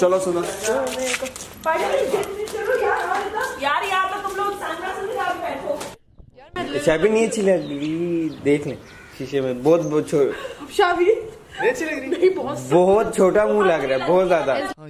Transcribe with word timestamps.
چلو 0.00 0.18
سنا 0.18 0.40
یار 3.60 3.82
اچھا، 6.74 6.96
نہیں 6.96 7.26
اچھی 7.26 7.42
لگ 7.42 7.50
رہی 7.50 8.28
دیکھ 8.44 8.68
لیں۔ 8.68 8.76
شیشے 9.18 9.40
میں 9.40 9.54
بہت 9.54 9.80
بہت 9.80 10.08
بہت 12.70 13.14
چھوٹا 13.14 13.46
منہ 13.46 13.64
لگ 13.64 13.72
رہا 13.72 14.04
ہے 14.04 14.10
بہت 14.10 14.28
زیادہ۔ 14.28 14.58
ہاں، 14.78 14.88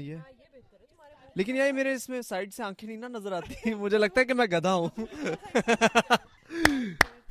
لیکن 1.37 1.57
یہ 1.57 1.73
میرے 1.73 1.93
اس 1.93 2.09
میں 2.09 2.23
سائڈ 2.23 2.55
سے 2.55 2.63
آنکھیں 2.63 2.89
نہیں 2.89 2.99
نا 2.99 3.09
نظر 3.09 3.33
آتی۔ 3.33 3.75
مجھے 3.75 3.99
لگتا 3.99 4.21
ہے 4.21 4.25
کہ 4.25 4.35
میں 4.35 4.47
گدا 4.47 4.75
ہوں۔ 4.75 4.89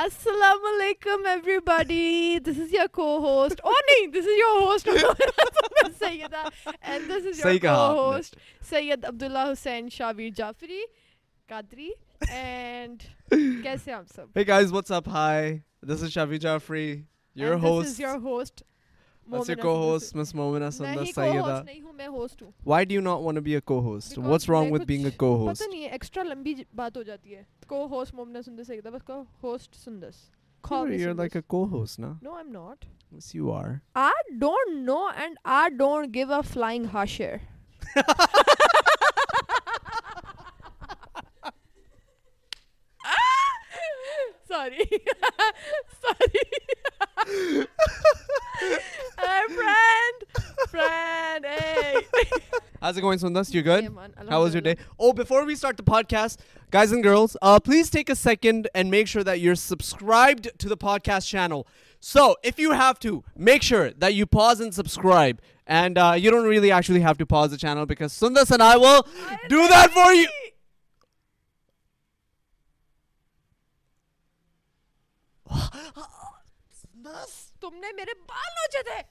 السلام 0.00 0.64
علیکم 0.66 1.26
everybody 1.64 2.38
this 2.44 2.58
is 2.60 2.72
your 2.74 2.86
co 2.92 3.06
host 3.22 3.60
اور 3.64 3.82
نہیں 3.88 4.06
this 4.12 4.26
is 4.26 4.38
your 4.38 4.60
host 4.60 4.88
Syeda 5.98 6.42
and 6.80 7.08
this 7.08 7.26
is 7.26 7.40
your 7.40 7.58
co 7.62 7.92
host 7.98 8.36
Syed 8.70 9.04
Abdullah 9.04 9.50
Hussain 9.52 9.88
Shavir 9.92 10.30
Jafri 10.36 10.80
Qadri 11.48 11.90
and 12.28 13.02
کیسے 13.62 13.92
آپ 13.92 14.04
سب 14.14 14.38
Hey 14.38 14.44
guys, 14.52 14.72
what's 14.76 14.96
up? 14.98 15.12
Hi, 15.16 15.62
this 15.90 16.02
is 16.02 16.14
Shavi 16.16 16.40
Jaffrey, 16.46 16.88
your 17.36 17.52
And 17.54 17.62
host. 17.62 17.84
This 17.84 17.92
is 17.92 18.00
your 18.00 18.18
That's 19.30 19.48
your 19.48 19.56
co-host, 19.56 20.14
Miss 20.14 20.32
Momina 20.32 20.72
Sandar 20.72 21.04
Sayeda. 21.04 21.16
No, 21.16 21.44
I'm 21.44 21.66
not 21.66 21.66
co-host. 21.66 21.96
I'm 22.00 22.12
host. 22.12 22.42
Why 22.64 22.84
do 22.84 22.94
you 22.94 23.00
not 23.00 23.22
want 23.22 23.36
to 23.36 23.40
be 23.42 23.54
a 23.54 23.60
co-host? 23.60 24.10
Because 24.10 24.24
What's 24.28 24.48
wrong 24.48 24.70
with 24.70 24.86
being 24.86 25.06
a 25.06 25.10
co-host? 25.10 25.62
I 25.62 25.66
don't 25.66 25.80
know. 25.80 25.88
extra 25.90 26.24
long 26.24 26.44
thing 26.44 26.66
happens. 26.76 27.46
Co-host 27.66 28.14
Momina 28.14 28.44
Sandar 28.44 28.64
Sayeda. 28.64 28.92
But 28.92 29.04
co-host 29.04 29.72
Sundas. 29.72 30.16
Call 30.62 30.88
you're 30.88 30.98
you're 30.98 31.14
like 31.14 31.34
a 31.34 31.42
co-host, 31.42 31.98
na? 31.98 32.14
No, 32.20 32.36
I'm 32.36 32.52
not. 32.52 32.84
Yes, 33.10 33.34
you 33.34 33.50
are. 33.50 33.82
I 33.94 34.12
don't 34.38 34.84
know 34.84 35.10
and 35.10 35.36
I 35.44 35.70
don't 35.70 36.12
give 36.12 36.30
a 36.30 36.42
flying 36.42 36.84
hush 36.84 37.18
here. 37.18 37.42
How's 52.82 52.96
it 52.96 53.00
going, 53.00 53.16
Sundas? 53.20 53.54
You 53.54 53.62
good? 53.62 53.84
Yeah, 53.84 54.08
How 54.28 54.42
was 54.42 54.54
your 54.54 54.60
day? 54.60 54.76
Oh, 54.98 55.12
before 55.12 55.44
we 55.44 55.54
start 55.54 55.76
the 55.76 55.84
podcast, 55.84 56.38
guys 56.72 56.90
and 56.90 57.00
girls, 57.00 57.36
uh, 57.40 57.60
please 57.60 57.88
take 57.88 58.10
a 58.10 58.16
second 58.16 58.68
and 58.74 58.90
make 58.90 59.06
sure 59.06 59.22
that 59.22 59.38
you're 59.38 59.54
subscribed 59.54 60.50
to 60.58 60.68
the 60.68 60.76
podcast 60.76 61.28
channel. 61.28 61.68
So, 62.00 62.34
if 62.42 62.58
you 62.58 62.72
have 62.72 62.98
to, 63.00 63.22
make 63.36 63.62
sure 63.62 63.92
that 63.92 64.14
you 64.14 64.26
pause 64.26 64.60
and 64.60 64.74
subscribe. 64.74 65.40
And 65.64 65.96
uh, 65.96 66.14
you 66.18 66.32
don't 66.32 66.44
really 66.44 66.72
actually 66.72 67.02
have 67.02 67.16
to 67.18 67.24
pause 67.24 67.52
the 67.52 67.56
channel 67.56 67.86
because 67.86 68.12
Sundas 68.12 68.50
and 68.50 68.60
I 68.60 68.76
will 68.76 69.06
I 69.28 69.38
do 69.48 69.68
that 69.68 69.92
for 69.92 70.12
you. 70.12 70.26
Sundas, 76.82 77.52
you 77.60 77.70
cut 78.34 78.52
my 78.74 78.92
hair. 78.94 79.04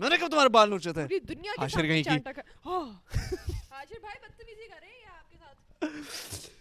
میں 0.00 0.08
نے 0.10 0.16
کب 0.20 0.30
تمہارے 0.30 0.48
بال 0.52 0.70
نوچے 0.70 0.92
تھے 0.92 1.06
دنیا 1.28 1.52
کی 1.56 1.60
حاشر 1.62 1.86
کہیں 1.86 2.02
کی 2.02 2.08
حاشر 2.08 4.00
بھائی 4.00 4.18
بدتمیزی 4.22 4.68
کر 4.68 4.80
رہے 4.80 4.88
ہیں 4.88 5.00
یہ 5.00 5.08
آپ 5.08 5.30
کے 5.30 5.36
ساتھ 5.38 6.54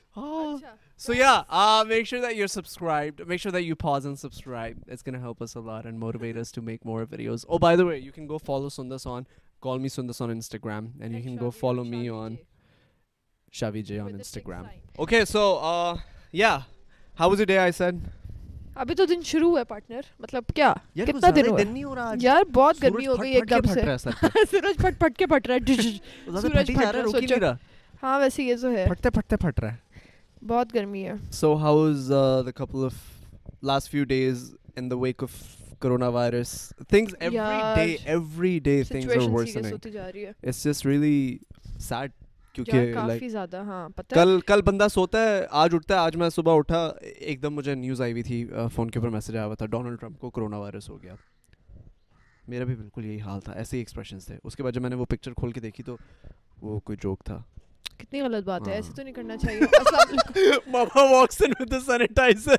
So 1.06 1.14
yeah, 1.14 1.44
uh, 1.50 1.84
make 1.88 2.08
sure 2.10 2.20
that 2.22 2.36
you're 2.36 2.52
subscribed. 2.52 3.20
Make 3.32 3.42
sure 3.46 3.52
that 3.56 3.64
you 3.64 3.76
pause 3.76 4.06
and 4.06 4.18
subscribe. 4.18 4.78
It's 4.88 5.04
gonna 5.08 5.20
help 5.20 5.42
us 5.46 5.56
a 5.56 5.64
lot 5.66 5.90
and 5.90 6.00
motivate 6.04 6.38
us 6.44 6.54
to 6.58 6.62
make 6.62 6.86
more 6.92 7.06
videos. 7.06 7.44
Oh, 7.50 7.60
by 7.60 7.76
the 7.76 7.86
way, 7.86 7.98
you 8.00 8.14
can 8.14 8.30
go 8.32 8.40
follow 8.40 8.70
Sundas 8.70 9.06
on, 9.06 9.28
call 9.68 9.84
me 9.86 9.92
Sundas 9.96 10.22
on 10.22 10.34
Instagram, 10.36 10.88
and 11.02 11.18
you 11.18 11.22
can 11.26 11.36
go 11.36 11.52
follow 11.52 11.84
me 11.84 12.02
on 12.10 12.38
Shavi 13.62 13.84
J 13.84 14.00
on 14.00 14.14
Instagram. 14.14 14.70
Okay, 15.08 15.26
so 15.26 15.58
uh, 15.58 15.98
yeah, 16.32 16.64
how 17.16 17.30
was 17.30 17.40
your 17.40 17.52
day? 17.54 17.60
I 17.60 17.72
said. 17.72 18.02
ابھی 18.76 18.96
تو 18.96 19.06
دن 19.06 19.22
شروع 19.26 19.58
ہے 19.60 19.64
partner 19.64 20.02
مطلب 20.20 20.44
کیا؟ 20.56 20.74
کتنا 20.96 21.30
دن 21.36 21.48
ہوا 21.48 21.60
نہیں 21.64 21.84
ہو 21.84 21.96
رہا 21.96 22.14
یار 22.22 22.44
بہت 22.54 22.84
گرمی 22.84 23.08
ہو 23.08 23.16
گئی 23.22 23.32
ایک 23.32 23.50
دم 23.50 23.74
سے۔ 23.74 23.82
سورج 24.52 24.78
پھٹ 24.78 25.00
پھٹ 25.00 25.18
کے 25.18 25.26
پھٹ 25.26 25.48
رہا 25.48 25.56
ہے۔ 25.56 26.40
سورج 26.42 26.68
پھٹ 26.68 27.32
رہا 27.32 27.52
ہے 27.52 27.54
ہاں 28.04 28.20
ویسے 28.20 28.44
یہ 28.44 28.56
تو 28.62 28.72
ہے۔ 28.72 28.86
پھٹتے 28.90 29.10
پھٹتے 29.10 29.38
پھٹ 29.38 29.60
رہا 29.60 29.72
ہے۔ 29.74 30.46
بہت 30.48 30.74
گرمی 30.76 31.06
ہے۔ 31.06 31.14
So 31.32 31.56
how 31.58 31.84
is 31.84 32.12
the 32.46 32.52
couple 32.52 32.86
of 32.86 32.96
last 33.64 33.92
few 33.92 34.04
days 34.04 34.54
in 34.76 34.92
the 34.92 34.96
week 34.96 35.24
of 35.24 35.32
corona 35.80 36.08
virus 36.08 36.52
things 36.90 37.16
every 37.20 37.74
day 37.76 37.96
every 38.06 38.60
day 38.60 38.82
things 38.84 39.12
are 39.12 39.30
worsening 39.30 39.74
it's 39.74 40.64
just 40.64 40.86
really 40.86 41.38
sad 41.80 42.12
کیونکہ 42.56 42.94
کافی 42.94 43.30
زیادہ 43.30 43.58
ہاں 43.58 43.90
پتہ 43.90 44.16
کل 44.16 44.40
کل 44.40 44.62
بندہ 44.62 44.88
سوتا 44.94 45.24
ہے 45.24 45.46
آج 45.50 45.76
اٹھتا 45.76 45.94
ہے 45.94 46.00
آج 46.00 46.16
میں 46.16 46.30
صبح 46.30 46.58
اٹھا 46.58 46.86
ایک 47.02 47.42
دم 47.44 47.54
مجھے 47.54 47.76
نیوز 47.76 48.02
آئی 48.02 48.12
ہوئی 48.12 48.24
تھی 48.24 48.46
فون 48.74 48.90
کے 48.92 49.00
اوپر 49.00 49.10
میسج 49.10 49.36
آیا 49.38 49.46
ہوا 49.46 49.56
تھا 49.56 49.66
ڈونلڈ 49.66 50.00
ٹرمپ 50.00 50.20
کو 50.20 50.30
کرونا 50.30 50.58
وائرس 50.58 50.90
ہو 50.90 51.02
گیا۔ 51.04 51.16
میرا 52.48 52.64
بھی 52.64 52.76
بالکل 52.76 53.06
یہی 53.06 53.22
حال 53.22 53.42
تھا 53.42 53.54
ایسے 53.54 53.76
ہی 53.78 53.82
ایکسپریشنس 53.82 54.26
تھے۔ 54.26 54.38
اس 54.44 54.56
کے 54.56 54.64
بعد 54.64 54.72
جب 54.72 54.82
میں 54.82 54.90
نے 54.90 54.96
وہ 54.96 55.06
پکچر 55.06 55.34
کھول 55.34 55.52
کے 55.52 55.60
دیکھی 55.60 55.84
تو 55.84 55.96
وہ 56.62 56.80
کوئی 56.80 56.98
جوک 57.02 57.24
تھا۔ 57.24 57.42
کتنی 57.98 58.22
غلط 58.22 58.44
بات 58.44 58.68
ہے 58.68 58.74
ایسے 58.74 58.88
ہاں۔ 58.88 58.96
تو 58.96 59.04
نہیں 59.04 59.14
کرنا 59.14 59.38
چاہیے۔ 59.38 60.70
Mama 60.72 61.04
walks 61.12 61.42
in 61.42 61.52
with 61.60 61.74
sanitizer 61.86 62.56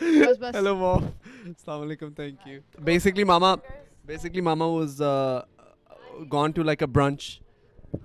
hello 0.00 0.74
mom 0.76 1.04
السلام 1.44 1.80
علیکم 1.80 2.12
thank 2.12 2.46
you 2.46 2.60
basically 2.84 3.24
mama 3.24 3.54
basically 4.04 4.40
mama 4.40 4.64
was 4.64 5.02
gone 6.32 6.50
to 6.50 6.62
like 6.62 6.82
a 6.82 6.86
branch 6.86 7.41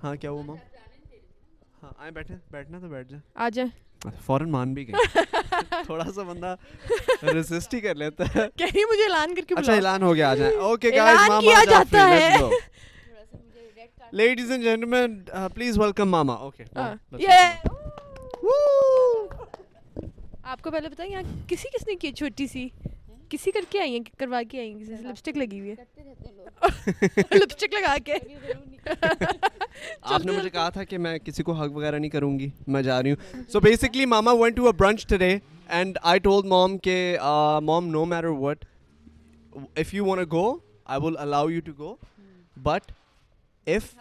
ہاں 0.02 0.14
کیا 0.16 0.30
ہوا 0.30 0.42
ماں؟ 0.42 0.56
ہاں 1.82 1.90
آئیں 1.98 2.10
بیٹھے 2.10 2.34
بیٹھنا 2.50 2.78
تو 2.78 2.88
بیٹھ 2.88 3.08
جائیں 3.08 3.22
آ 3.34 3.48
جائیں۔ 3.48 3.70
اچھا، 4.04 4.18
فوراً 4.26 4.50
مان 4.50 4.74
بھی 4.74 4.86
گئے۔ 4.88 4.94
تھوڑا 5.84 6.04
سا 6.14 6.22
بندہ 6.22 6.54
ریزسٹ 7.22 7.74
ہی 7.74 7.80
کر 7.80 7.94
لیتا 7.94 8.24
ہے۔ 8.34 8.46
کہیں 8.56 8.84
مجھے 8.90 9.02
اعلان 9.04 9.34
کر 9.34 9.42
کے 9.48 9.54
اچھا 9.58 9.72
اعلان 9.72 10.02
ہو 10.02 10.14
گیا 10.14 10.30
آ 10.30 10.34
جائیں۔ 10.34 10.56
اوکے 10.56 10.90
گائز 10.96 11.18
ماما 11.28 11.40
کیا 11.40 11.64
جاتا 11.70 12.08
ہے؟ 12.08 12.36
Ladies 14.12 14.50
and 14.50 14.62
gentleman 14.64 15.22
please 15.54 15.78
welcome 15.78 16.10
mama 16.10 16.34
okay 16.34 16.64
یہ 17.18 17.68
آپ 20.42 20.62
کو 20.62 20.70
پہلے 20.70 20.88
بتائیں 20.88 21.10
یہاں 21.12 21.22
کسی 21.48 21.68
کس 21.68 21.86
نے 21.88 21.94
کی 21.96 22.12
چھوٹی 22.12 22.46
سی 22.46 22.68
کسی 23.30 23.50
کر 23.50 23.64
کے 23.70 23.80
آئی 23.80 23.92
ہیں 23.92 24.18
کروا 24.18 24.42
کے 24.42 24.58
آئی 24.58 24.72
ہیں 24.72 24.80
کسی 24.80 24.96
سے 24.96 25.02
لپسٹک 25.02 25.36
لگی 25.36 25.60
ہوئی 25.60 25.70
ہے۔ 25.70 25.74
لپسٹک 27.34 27.74
لگا 27.80 27.96
کے۔ 28.04 28.14
آپ 30.02 30.24
نے 30.24 30.32
مجھے 30.32 30.50
کہا 30.50 30.68
تھا 30.68 30.84
کہ 30.84 30.98
میں 30.98 31.18
کسی 31.18 31.42
کو 31.42 31.52
حق 31.52 31.72
وغیرہ 31.72 31.98
نہیں 31.98 32.10
کروں 32.10 32.38
گی 32.38 32.48
میں 32.66 32.82
جا 32.82 33.02
رہی 33.02 33.10
ہوں۔ 33.10 33.42
So 33.48 33.60
basically 33.60 34.06
mama 34.06 34.32
went 34.32 34.56
to 34.56 34.66
a 34.66 34.72
branch 34.72 35.06
today 35.06 35.38
and 35.68 35.98
I 36.02 36.18
told 36.18 36.46
mom 36.46 36.78
کہ 36.78 37.18
mom 37.62 37.88
no 37.88 38.04
matter 38.04 38.28
what 38.38 38.64
if 39.76 39.94
you 39.94 40.04
want 40.04 40.32
go 40.32 40.46
I 40.84 41.00
will 41.02 41.16
allow 41.18 41.48
you 41.48 41.60
to 41.60 41.72
go 41.78 41.94
but 42.56 42.92
if 43.66 43.94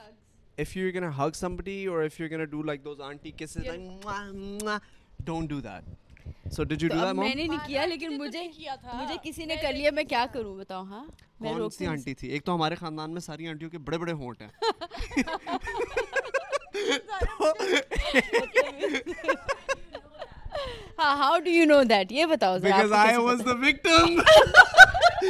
if 0.58 0.78
you 0.78 0.92
can 0.92 1.04
hug 1.18 1.36
somebody 1.36 1.86
or 1.86 2.04
if 2.04 2.20
you 2.20 2.30
can 2.30 2.44
do 2.44 2.64
like 2.64 2.84
those 2.86 3.02
aunty 3.02 3.32
kisses 3.38 3.68
don't 5.20 5.50
do 5.50 5.60
that 5.60 5.96
so 6.52 6.64
did 6.64 6.84
you 6.84 6.90
do 6.90 6.96
that 6.98 7.16
میں 7.16 7.34
نے 7.36 7.44
نہیں 7.44 7.68
کیا 7.68 7.86
لیکن 7.86 8.18
مجھے 8.18 8.44
مجھے 8.94 9.16
کسی 9.24 9.46
نے 9.46 9.56
کر 9.62 9.74
لیا 9.74 9.92
میں 9.94 10.04
کیا 10.06 10.26
کروں 10.34 10.56
بتاؤ 10.56 10.84
ہاں؟ 10.84 11.04
کون 11.40 11.70
سی 11.70 11.86
آنٹی 11.88 12.14
تھی؟ 12.14 12.28
ایک 12.28 12.46
تو 12.46 12.56
ہمارے 12.56 12.76
خاندان 12.76 13.12
میں 13.12 13.22
ساری 13.22 13.48
آنٹیوں 13.48 13.70
کے 13.72 13.78
بڑے 13.80 13.98
بڑے 13.98 14.12
ہونٹ 14.14 14.42
ہیں۔ 14.42 14.50
ہاں 21.00 21.16
how 21.18 21.38
do 21.40 21.50
you 21.50 21.66
know 21.66 21.82
that 21.84 22.12
یہ 22.12 22.26
بتاؤ 22.26 22.58
because 22.60 22.92
I 22.96 23.16
was 23.18 23.40
the 23.46 23.52
victim 23.58 24.20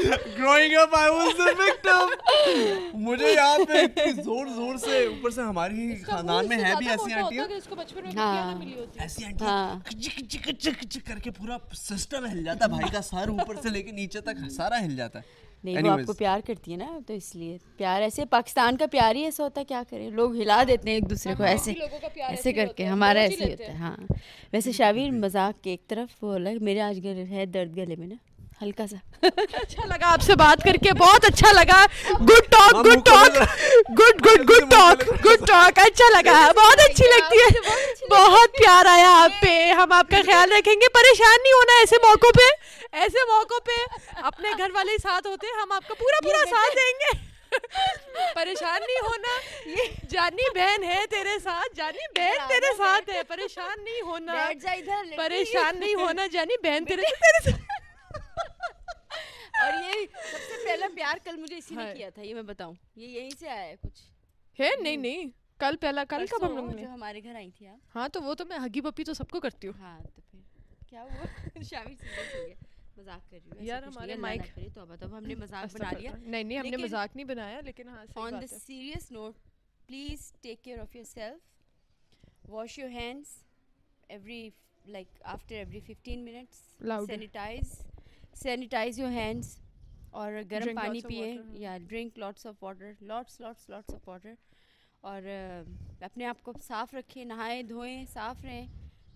growing 0.03 0.75
up 0.77 0.95
I 0.97 1.11
was 1.11 1.37
the 1.37 1.53
victim 1.59 2.99
مجھے 3.03 3.31
یاد 3.33 3.69
ہے 3.69 3.85
کہ 3.95 4.11
زور 4.13 4.47
زور 4.55 4.75
سے 4.77 5.03
اوپر 5.05 5.29
سے 5.29 5.41
ہماری 5.41 5.79
ہی 5.81 6.01
خاندان 6.03 6.47
میں 6.49 6.57
ہے 6.57 6.73
بھی 6.77 6.89
ایسی 6.89 7.13
آنٹیاں 7.13 7.45
اس 7.47 7.67
کو 7.67 7.75
بچپن 7.75 8.03
میں 8.03 8.11
کیا 8.11 8.53
ملی 8.59 8.79
ہوتی 8.79 8.99
ایسی 8.99 9.25
آنٹیاں 9.25 9.99
چک 10.01 10.19
چک 10.27 10.49
چک 10.51 10.85
چک 10.85 11.07
کر 11.07 11.19
کے 11.19 11.31
پورا 11.31 11.57
سسٹم 11.75 12.25
ہل 12.25 12.43
جاتا 12.43 12.65
ہے 12.65 12.69
بھائی 12.69 12.91
کا 12.91 13.01
سر 13.01 13.29
اوپر 13.29 13.61
سے 13.63 13.69
لے 13.69 13.81
کے 13.81 13.91
نیچے 13.91 14.21
تک 14.21 14.49
سارا 14.51 14.85
ہل 14.85 14.95
جاتا 14.95 15.19
ہے 15.19 15.45
نہیں 15.63 15.83
وہ 15.83 15.89
آپ 15.89 15.99
کو 16.05 16.13
پیار 16.13 16.39
کرتی 16.47 16.71
ہے 16.71 16.77
نا 16.77 16.97
تو 17.07 17.13
اس 17.13 17.33
لیے 17.35 17.57
پیار 17.77 18.01
ایسے 18.01 18.25
پاکستان 18.25 18.77
کا 18.77 18.85
پیار 18.91 19.15
ہی 19.15 19.23
ایسا 19.23 19.43
ہوتا 19.43 19.61
ہے 19.61 19.65
کیا 19.65 19.81
کریں 19.89 20.09
لوگ 20.11 20.35
ہلا 20.35 20.63
دیتے 20.67 20.89
ہیں 20.89 20.95
ایک 20.95 21.09
دوسرے 21.09 21.33
کو 21.35 21.43
ایسے 21.43 21.73
ایسے 22.27 22.53
کر 22.53 22.73
کے 22.75 22.85
ہمارا 22.85 23.19
ایسے 23.19 23.43
ہی 23.43 23.51
ہوتا 23.51 23.71
ہے 23.71 23.77
ہاں 23.77 23.95
ویسے 24.53 24.71
شاویر 24.71 25.11
مذاق 25.11 25.63
کے 25.63 25.69
ایک 25.69 25.87
طرف 25.87 26.23
وہ 26.23 26.33
الگ 26.33 26.63
میرے 26.63 26.81
آج 26.81 26.99
گلے 27.03 27.23
ہے 27.23 27.45
درد 27.45 27.75
گلے 27.77 27.95
میں 27.95 28.07
نا 28.07 28.15
ہلکا 28.61 28.87
سا۔ 28.87 28.95
اچھا 29.61 29.85
لگا 29.85 30.11
آپ 30.11 30.21
سے 30.21 30.35
بات 30.35 30.63
کر 30.63 30.75
کے 30.83 30.93
بہت 30.93 31.25
اچھا 31.25 31.51
لگا۔ 31.51 31.85
Good 32.29 32.51
talk 32.51 32.85
good 32.85 33.05
talk 33.05 33.37
good 33.99 34.25
good 34.25 34.49
good 34.49 34.71
talk 34.71 35.25
good 35.25 35.47
talk 35.47 35.79
اچھا 35.79 36.09
لگا۔ 36.09 36.51
بہت 36.55 36.79
اچھی 36.79 37.05
لگتی 37.07 37.37
ہے۔ 37.37 37.59
بہت 38.09 38.57
پیار 38.57 38.85
آیا 38.85 39.11
آپ 39.23 39.41
پہ۔ 39.41 39.71
ہم 39.71 39.91
آپ 39.91 40.09
کا 40.09 40.17
خیال 40.25 40.51
رکھیں 40.51 40.73
گے۔ 40.73 40.89
پریشان 40.93 41.37
نہیں 41.43 41.53
ہونا 41.53 41.79
ایسے 41.79 41.95
موقع 42.03 42.27
پہ۔ 42.37 42.49
ایسے 42.91 43.25
موقع 43.31 43.59
پہ 43.65 43.77
اپنے 44.21 44.49
گھر 44.57 44.71
والے 44.73 44.97
ساتھ 45.03 45.27
ہوتے 45.27 45.47
ہم 45.63 45.71
آپ 45.71 45.87
کا 45.87 45.93
پورا 45.93 46.23
پورا 46.23 46.43
ساتھ 46.49 46.75
دیں 46.75 46.93
گے۔ 46.99 47.25
پریشان 48.35 48.81
نہیں 48.81 48.99
ہونا۔ 49.03 49.37
جانی 50.09 50.49
بہن 50.55 50.83
ہے 50.83 51.05
تیرے 51.09 51.39
ساتھ 51.43 51.75
جانی 51.75 52.07
بہن 52.15 52.47
تیرے 52.47 52.75
ساتھ 52.77 53.09
ہے۔ 53.09 53.23
پریشان 53.23 53.83
نہیں 53.83 54.01
ہونا۔ 54.01 54.33
پریشان 55.17 55.79
نہیں 55.79 55.95
ہونا۔ 55.95 56.27
جانی 56.27 56.57
بہن 56.63 56.85
تیرے 56.85 57.01
ساتھ۔ 57.01 57.76
اور 59.61 59.73
یہ 59.73 60.05
سب 60.31 60.37
سے 60.37 60.65
پہلا 60.65 60.85
پیار 60.95 61.17
کل 61.23 61.37
مجھے 61.37 61.57
اسی 61.57 61.75
نے 61.75 61.93
کیا 61.97 62.09
تھا 62.09 62.21
یہ 62.21 62.33
میں 62.33 62.43
بتاؤں 62.43 62.73
یہ 62.95 63.07
یہیں 63.07 63.29
سے 63.39 63.49
آیا 63.49 63.63
ہے 63.63 63.75
کچھ 63.81 64.01
ہے 64.59 64.69
نہیں 64.81 64.97
نہیں 64.97 65.29
کل 65.57 65.75
پہلا 65.81 66.03
کل 66.09 66.25
کب 66.25 66.59
ہم 66.59 66.69
نے 66.75 66.85
ہمارے 66.85 67.23
گھر 67.23 67.35
آئی 67.35 67.51
تھی 67.51 67.67
آپ 67.67 67.97
ہاں 67.97 68.07
تو 68.07 68.21
وہ 68.21 68.33
تو 68.33 68.45
میں 68.45 68.57
ہگی 68.57 68.81
پپی 68.81 69.03
تو 69.03 69.13
سب 69.13 69.29
کو 69.29 69.39
کرتی 69.39 69.67
ہوں 69.67 69.79
ہاں 69.79 69.99
تو 70.15 70.21
پھر 70.31 70.39
کیا 70.87 71.03
ہوا 71.03 71.61
شامی 71.63 71.95
سے 71.95 72.53
مذاق 72.97 73.31
کر 73.31 73.37
رہی 73.43 73.57
ہوں 73.57 73.65
یار 73.65 73.83
ہمارے 73.83 74.15
مائک 74.15 74.41
نہیں 74.57 76.43
نہیں 76.43 76.59
ہم 76.59 76.65
نے 76.65 76.75
نہیں 77.15 77.23
بنایا 77.23 77.61
لیکن 77.61 77.89
سینیٹائز 88.41 88.99
یور 88.99 89.11
ہینڈس 89.11 89.57
اور 90.11 90.33
گرم 90.51 90.75
پانی 90.75 91.01
پئیں 91.01 91.37
یا 91.59 91.77
drink 91.87 92.17
lots 92.19 92.45
of 92.45 92.63
water 92.63 92.91
lots 93.01 93.39
lots 93.41 93.69
lots 93.69 93.93
of 93.93 94.07
water 94.07 94.33
اور 95.03 95.21
اپنے 96.01 96.25
آپ 96.25 96.43
کو 96.43 96.53
صاف 96.63 96.93
رکھیں 96.93 97.23
نہائیں 97.25 97.61
دھوئیں 97.63 98.05
صاف 98.05 98.43
رہیں 98.45 98.65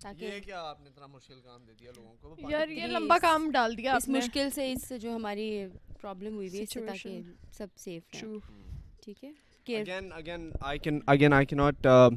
تاکہ 0.01 0.39
کیا 0.45 0.61
آپ 0.61 0.81
نے 0.81 0.89
اتنا 0.89 1.07
مشکل 1.07 1.41
کام 1.41 1.65
دے 1.65 1.73
دیا 1.79 1.91
لوگوں 1.95 2.35
کو؟ 2.35 2.49
یار 2.51 2.67
یہ 2.67 2.87
لمبا 2.87 3.17
کام 3.21 3.49
ڈال 3.51 3.77
دیا 3.77 3.95
اس 3.95 4.07
مشکل 4.09 4.49
سے 4.49 4.71
اس 4.71 4.87
سے 4.87 4.97
جو 4.97 5.15
ہماری 5.15 5.65
پرابلم 6.01 6.35
ہوئی 6.35 6.49
ہوئی 6.49 6.61
اس 6.63 6.73
سے 6.73 6.85
تاکہ 6.87 7.21
سب 7.51 7.67
سیف 7.77 8.15
رہیں۔ 8.15 8.37
ٹھیک 9.03 9.23
ہے؟ 9.23 9.31
again 9.65 10.07
again 10.13 10.45
i 10.67 10.77
can 10.85 10.95
again 11.13 11.33
i 11.33 11.43
cannot 11.49 11.87
uh, 11.89 12.09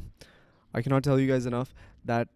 i 0.74 0.80
cannot 0.84 1.04
tell 1.06 1.18
you 1.22 1.26
guys 1.30 1.48
enough 1.50 1.72
that 2.10 2.30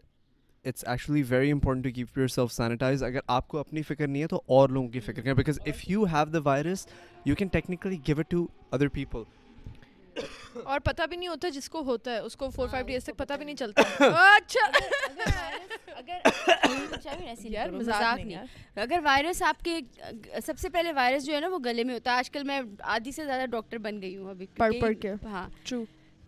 it's 0.65 0.85
actually 0.89 1.23
very 1.29 1.53
important 1.53 1.85
to 1.85 1.91
keep 1.95 2.19
yourself 2.29 2.53
sanitize 2.53 3.03
اگر 3.03 3.21
آپ 3.27 3.49
کو 3.49 3.59
اپنی 3.59 3.83
فکر 3.83 4.07
نہیں 4.07 4.23
ہے 4.23 4.27
تو 4.27 4.43
اور 4.47 4.69
لوگوں 4.69 4.89
کی 4.89 5.01
فکر 5.01 5.23
کریں. 5.23 5.35
Because 5.35 5.59
if 5.67 5.91
you 5.91 6.05
have 6.05 6.25
the 6.25 6.39
virus 6.45 6.87
you 7.25 7.35
can 7.35 7.49
technically 7.49 7.97
give 8.07 8.19
it 8.19 8.31
to 8.31 8.47
other 8.71 8.89
people 8.89 9.23
اور 10.65 10.81
پتہ 10.81 11.03
بھی 11.09 11.17
نہیں 11.17 11.29
ہوتا 11.29 11.49
جس 11.49 11.69
کو 11.71 11.81
ہوتا 11.81 12.11
ہے. 12.11 12.19
اس 12.19 12.37
کو 12.37 12.49
فور 12.51 12.69
فائیو 12.69 12.87
ڈیز 12.87 13.05
تک 13.05 13.17
پتہ 13.17 13.35
بھی 13.35 13.45
نہیں 13.45 13.57
چلتا. 13.57 13.83
اچھا. 14.37 14.67
اگر 18.77 18.99
وائرس 19.05 19.43
آپ 19.43 19.63
کے 19.65 19.81
سب 20.45 20.59
سے 20.59 20.69
پہلے 20.69 20.93
وائرس 20.93 21.27
جو 21.27 21.35
ہے 21.35 21.41
نا 21.41 21.49
وہ 21.49 21.59
گلے 21.65 21.85
میں 21.85 21.95
ہوتا 21.95 22.13
ہے. 22.13 22.17
آج 22.17 22.31
کل 22.31 22.45
میں 22.45 22.61
آدھی 22.81 23.13
سے 23.13 23.25
زیادہ 23.25 23.47
ڈاکٹر 23.47 23.79
بن 23.79 24.03
گئی 24.03 24.17
ہوں 24.17 24.31
ابھی. 24.31 24.47
پڑھ 24.57 24.75
پڑھ 24.81 24.95
کے. 25.01 25.13
ہاں. 25.25 25.49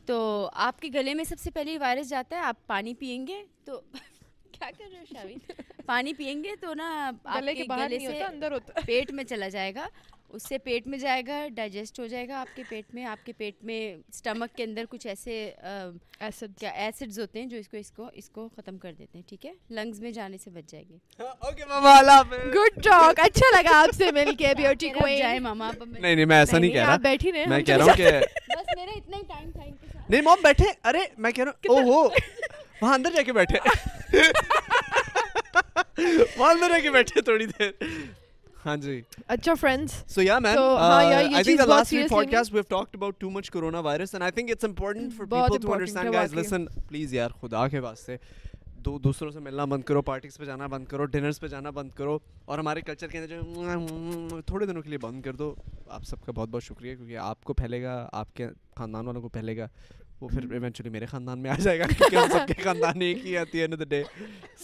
تو 0.06 0.50
آپ 0.52 0.80
کے 0.80 0.88
گلے 0.94 1.14
میں 1.14 1.24
سب 1.24 1.38
سے 1.38 1.50
پہلے 1.50 1.78
وائرس 1.78 2.08
جاتا 2.08 2.36
ہے. 2.36 2.42
آپ 2.42 2.66
پانی 2.66 2.94
پئیں 2.94 3.26
گے 3.26 3.42
تو 3.64 3.80
کیا 4.50 4.70
کر 4.70 4.84
رہے 4.92 5.24
ہو 5.24 5.82
پانی 5.86 6.12
پئیں 6.14 6.42
گے 6.44 6.54
تو 6.60 6.74
نا 6.74 6.88
گلے 7.26 7.54
کے 7.54 7.64
باہر 7.64 7.88
نہیں 7.88 8.06
ہوتا 8.06 8.26
اندر 8.26 8.52
ہوتا۔ 8.52 8.80
پیٹ 8.86 9.10
میں 9.12 9.24
چلا 9.24 9.48
جائے 9.50 9.74
گا 9.74 9.86
اس 10.30 10.42
سے 10.42 10.58
پیٹ 10.60 10.86
میں 10.86 10.98
جائے 10.98 11.22
گا 11.26 11.36
ڈائجسٹ 11.54 11.98
ہو 12.00 12.06
جائے 12.06 12.26
گا 12.28 12.36
آپ 12.36 12.54
کے 12.56 12.62
پیٹ 12.68 12.92
میں 12.94 13.04
آپ 13.06 13.24
کے 13.26 13.32
پیٹ 13.32 13.62
میں 13.62 13.78
اسٹمک 13.94 14.56
کے 14.56 14.62
اندر 14.64 14.84
کچھ 14.90 15.06
ایسے 15.06 15.32
ایسڈ 16.20 16.58
کیا 16.58 16.70
ایسڈز 16.76 17.18
ہوتے 17.18 17.40
ہیں 17.40 17.46
جو 17.46 17.56
اس 17.56 17.68
کو 17.68 17.76
اس 17.76 17.90
کو 17.90 18.08
اس 18.12 18.28
کو 18.30 18.48
ختم 18.56 18.78
کر 18.78 18.92
دیتے 18.92 19.18
ہیں 19.18 19.24
ٹھیک 19.28 19.46
ہے؟ 19.46 19.52
لنگز 19.70 20.00
میں 20.00 20.10
جانے 20.12 20.36
سے 20.38 20.50
بچ 20.50 20.70
جائے 20.70 20.84
گی۔ 20.84 20.98
ہاں، 21.20 21.34
اوکے 21.40 21.64
ماما 21.66 22.20
گڈ 22.54 22.82
ٹاک 22.84 23.20
اچھا 23.20 23.50
لگا 23.52 23.76
آپ 23.78 23.94
سے 23.94 24.10
مل 24.12 24.34
کے 24.36 24.54
بیوٹی 24.56 24.88
کو 24.90 25.08
جائے 25.10 25.38
ماما 25.40 25.70
نہیں 25.78 26.14
نہیں 26.14 26.24
میں 26.24 26.38
ایسا 26.38 26.58
نہیں 26.58 26.70
کہہ 26.70 26.80
رہا۔ 26.80 26.96
بیٹھی 27.02 27.32
رہے 27.32 27.46
میں 27.46 27.60
کہہ 27.62 27.76
رہا 27.76 27.84
ہوں 27.84 27.96
کہ 27.96 28.10
بس 28.50 28.76
میرا 28.76 28.90
اتنا 28.92 29.16
ہی 29.16 29.22
ٹائم 29.28 29.50
تھا 29.50 30.00
نہیں 30.08 30.22
موم 30.22 30.40
بیٹھے۔ 30.42 30.70
ارے 30.84 31.04
میں 31.18 31.30
کہہ 31.32 31.44
رہا 31.44 31.68
ہوں 31.68 31.76
اوہو۔ 31.82 32.08
وہاں 32.82 32.94
اندر 32.94 33.10
جا 33.16 33.22
کے 33.22 33.32
بیٹھے۔ 33.32 33.58
وہاں 36.36 36.50
اندر 36.50 36.68
جا 36.68 36.78
کے 36.82 36.90
بیٹھے 36.90 37.20
تھوڑی 37.22 37.46
دیر۔ 37.46 37.70
ہاں 38.64 38.76
جی۔ 38.76 39.00
اچھا 39.26 39.54
so 40.08 40.22
yeah 40.22 40.38
ma'am 40.38 40.58
I 40.78 41.32
think 41.32 41.46
the 41.46 41.68
last 41.68 41.94
podcast 42.30 42.52
we 42.52 42.58
have 42.58 42.76
talked 42.76 42.96
about 42.96 43.20
too 43.20 43.30
much 43.30 43.50
corona 43.50 43.80
virus 43.80 44.14
and 44.14 44.22
I 44.22 44.32
think 44.32 44.50
it's 44.50 44.64
important 44.64 45.12
for 45.16 45.26
people 45.26 45.60
to 45.62 45.72
understand 45.72 46.14
guys 46.14 46.34
listen 46.34 46.66
please 46.88 47.14
یار 47.14 47.30
خدا 47.40 47.66
کے 47.68 47.78
واسطے۔ 47.78 48.16
دو 48.84 48.98
دوسروں 48.98 49.30
سے 49.30 49.40
ملنا 49.40 49.64
بند 49.64 49.82
کرو 49.84 50.02
پارٹیز 50.02 50.36
پہ 50.38 50.44
جانا 50.44 50.66
بند 50.66 50.84
کرو 50.86 51.06
پہ 51.40 51.46
جانا 51.46 51.70
بند 51.70 51.90
کرو 51.96 52.18
اور 52.44 52.58
ہمارے 52.58 52.80
کلچر 52.80 53.08
کے 53.08 53.18
اندر 53.18 53.36
جو 53.36 54.40
تھوڑے 54.46 54.66
دنوں 54.66 54.82
کے 54.82 54.88
لیے 54.88 54.98
بند 54.98 55.22
کر 55.22 55.32
دو۔ 55.32 55.54
آپ 55.88 56.04
سب 56.04 56.24
کا 56.26 56.32
بہت 56.32 56.48
بہت 56.48 56.62
شکریہ 56.62 56.94
کیونکہ 56.96 57.16
آپ 57.16 57.44
کو 57.44 57.52
پھیلے 57.52 57.82
گا 57.82 58.08
آپ 58.12 58.34
کے 58.36 58.46
خاندان 58.76 59.06
والوں 59.06 59.22
کو 59.22 59.28
پھیلے 59.28 59.56
گا۔ 59.56 59.66
وہ 60.20 60.28
پھر 60.28 60.50
ایونچولی 60.52 60.90
میرے 60.90 61.06
خاندان 61.06 61.38
میں 61.38 61.50
آ 61.50 61.54
جائے 61.60 61.78
گا 61.78 61.84
کیونکہ 61.88 62.16
ہم 62.16 62.28
سب 62.30 62.48
کے 62.48 62.62
خاندان 62.62 63.02
ایک 63.02 63.24
ہی 63.26 63.36
آتی 63.36 63.58
ہے 63.58 63.64
end 63.64 63.74
of 63.74 63.88
day 63.88 64.02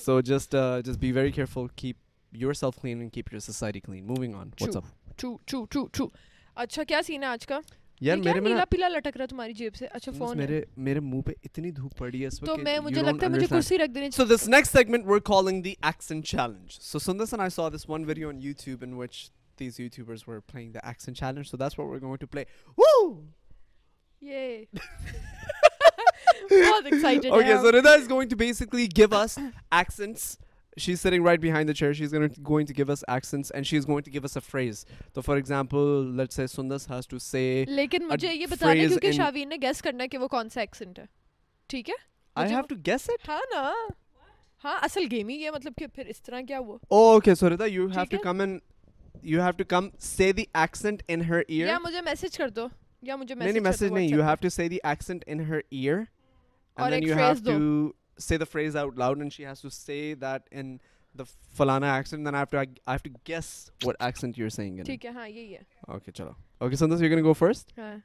so 0.04 0.20
just 0.22 0.54
just 0.84 0.98
be 1.00 1.12
very 1.12 1.30
careful 1.30 1.66
keep 1.76 1.96
yourself 2.54 2.80
clean 2.82 2.98
and 2.98 3.12
keep 3.12 3.32
your 3.32 3.40
society 3.40 3.80
clean 3.80 4.06
moving 4.06 4.34
on 4.34 4.48
WhatsApp 4.76 4.84
true 5.16 5.36
true 5.46 5.64
true 5.64 5.86
true 5.86 6.08
اچھا 6.56 6.84
کیا 6.84 7.00
سین 7.06 7.22
ہے 7.22 7.28
آج 7.28 7.46
کا 7.46 7.58
یار 8.00 8.16
میرے 8.16 8.40
میں 8.40 8.54
پیلا 8.70 8.88
لٹک 8.88 9.16
رہا 9.16 9.26
تمہاری 9.26 9.52
جیب 9.52 9.74
سے 9.74 9.86
اچھا 9.86 10.12
فون 10.12 10.36
میرے 10.38 10.60
میرے 10.78 11.00
منہ 11.00 11.20
پہ 11.20 11.32
اتنی 11.44 11.70
دھوپ 11.70 11.96
پڑی 11.98 12.20
ہے 12.22 12.26
اس 12.26 12.42
وقت 12.42 12.50
تو 12.50 12.56
میں 12.56 12.78
مجھے 12.78 13.02
لگتا 13.02 13.26
ہے 13.26 13.30
مجھے 13.30 13.46
کرسی 13.46 13.78
رکھ 13.78 13.90
دینی 13.90 14.10
so 14.10 14.24
this 14.24 14.46
next 14.48 14.72
segment 14.72 15.06
we 15.06 15.18
calling 15.24 15.62
the 15.62 15.74
accent 15.82 16.26
challenge 16.26 16.78
so 16.82 16.98
and 17.08 17.40
I 17.40 17.50
saw 17.50 17.68
this 17.68 17.88
one 17.88 18.04
video 18.04 18.32
YouTube 18.40 18.82
in 18.82 18.92
which 18.92 19.28
these 19.58 19.80
YouTubers 19.80 20.22
were 20.28 20.38
the 20.52 20.78
accent 20.78 21.16
challenge 21.16 21.46
so 21.46 21.56
that's 21.56 21.78
what 21.78 21.88
we 21.88 22.00
going 22.00 22.16
to 22.16 22.26
play 22.26 22.44
woo 22.78 23.10
Yay. 24.20 24.68
excited 26.86 27.32
okay, 27.32 27.54
now. 27.54 27.62
so 27.62 27.72
Rida 27.72 27.98
is 27.98 28.08
going 28.08 28.28
to 28.28 28.36
basically 28.36 28.86
give 28.86 29.12
us 29.12 29.38
accents. 29.70 30.38
She's 30.78 31.00
sitting 31.00 31.22
right 31.22 31.40
behind 31.40 31.68
the 31.68 31.74
chair. 31.74 31.94
She's 31.94 32.12
gonna 32.12 32.28
going 32.28 32.66
to 32.66 32.74
give 32.74 32.90
us 32.90 33.04
accents 33.08 33.50
and 33.50 33.66
she's 33.66 33.84
going 33.84 34.02
to 34.04 34.10
give 34.10 34.24
us 34.24 34.36
a 34.36 34.40
phrase. 34.40 34.84
So 35.14 35.22
for 35.22 35.36
example, 35.36 36.02
let's 36.22 36.34
say 36.34 36.44
Sundas 36.44 36.88
has 36.88 37.06
to 37.06 37.18
say 37.18 37.66
Lekin 37.68 38.08
mujhe 38.10 38.34
ye 38.38 38.46
kyunki 38.46 39.12
Shaveen 39.20 39.48
ne 39.48 39.58
guess 39.58 39.80
karna 39.80 40.08
ki 40.08 40.18
wo 40.18 40.28
kaun 40.28 40.50
sa 40.50 40.60
accent 40.60 40.98
hai. 40.98 41.08
Hai? 41.72 41.94
I 42.36 42.48
have 42.48 42.68
to 42.68 42.74
guess 42.74 43.08
it? 43.08 43.20
Haan, 43.26 43.56
haan. 43.60 43.96
ہاں 44.64 44.78
اصل 44.82 45.06
game 45.10 45.28
ہی 45.28 45.44
ہے 45.44 45.50
مطلب 45.50 45.72
کہ 45.78 45.86
پھر 45.94 46.06
اس 46.06 46.22
طرح 46.22 46.40
کیا 46.46 46.58
وہ 46.60 46.76
okay 46.88 47.34
Surita 47.34 47.64
you 47.64 47.86
have 47.96 48.04
to 48.10 48.18
come 48.22 48.40
in 48.40 48.58
you 49.22 49.40
have 49.42 49.52
to 49.56 49.64
come 49.68 49.88
say 50.00 50.30
the 50.32 50.44
accent 50.62 51.02
in 51.08 51.22
her 51.28 51.40
year 51.48 51.68
یا 51.68 51.78
مجھے 51.84 52.00
میسج 52.04 52.36
کر 52.38 52.48
دو 52.56 52.66
یا 53.02 53.16
مجھے 53.16 53.34
میسج 53.34 53.52
نہیں 53.52 53.62
میسج 53.62 53.92
نہیں. 53.92 54.08
You 54.08 54.22
have 54.22 54.34
to 54.40 54.48
say 54.48 54.68
the 54.68 54.78
accent 54.84 55.24
in 55.26 55.40
her 55.40 55.58
ear 55.70 55.96
and 56.76 56.92
then 56.92 57.02
you 57.02 57.16
have 57.16 57.32
to 57.44 57.92
say 58.20 58.38
the 58.38 58.44
phrase 58.44 58.76
out 58.76 58.96
loud 58.98 59.18
and 59.18 59.32
she 59.32 59.46
has 59.46 59.60
to 59.62 59.68
say 59.70 60.14
that 60.20 60.48
in 60.50 60.76
the 61.14 61.24
فلانا 61.56 61.94
accent 61.96 62.26
then 62.26 62.34
I 62.34 62.40
have 62.40 62.46
to 62.50 62.58
I 62.58 62.66
have 62.88 62.98
to 63.04 63.10
guess 63.28 63.48
what 63.84 63.96
accent 64.00 64.38
you 64.38 64.44
are 64.44 64.50
saying 64.50 64.82
ٹھیک 64.82 65.04
ہے 65.06 65.10
ہاں 65.10 65.28
یہی 65.28 65.54
ہے۔ 65.54 65.62
Okay 65.82 66.12
چلو۔ 66.12 66.30
Okay 66.60 66.76
سندس 66.76 67.00
you 67.00 67.06
are 67.06 67.10
gonna 67.10 67.22
go 67.22 67.32
first 67.34 67.78
ہاں۔ 67.78 67.96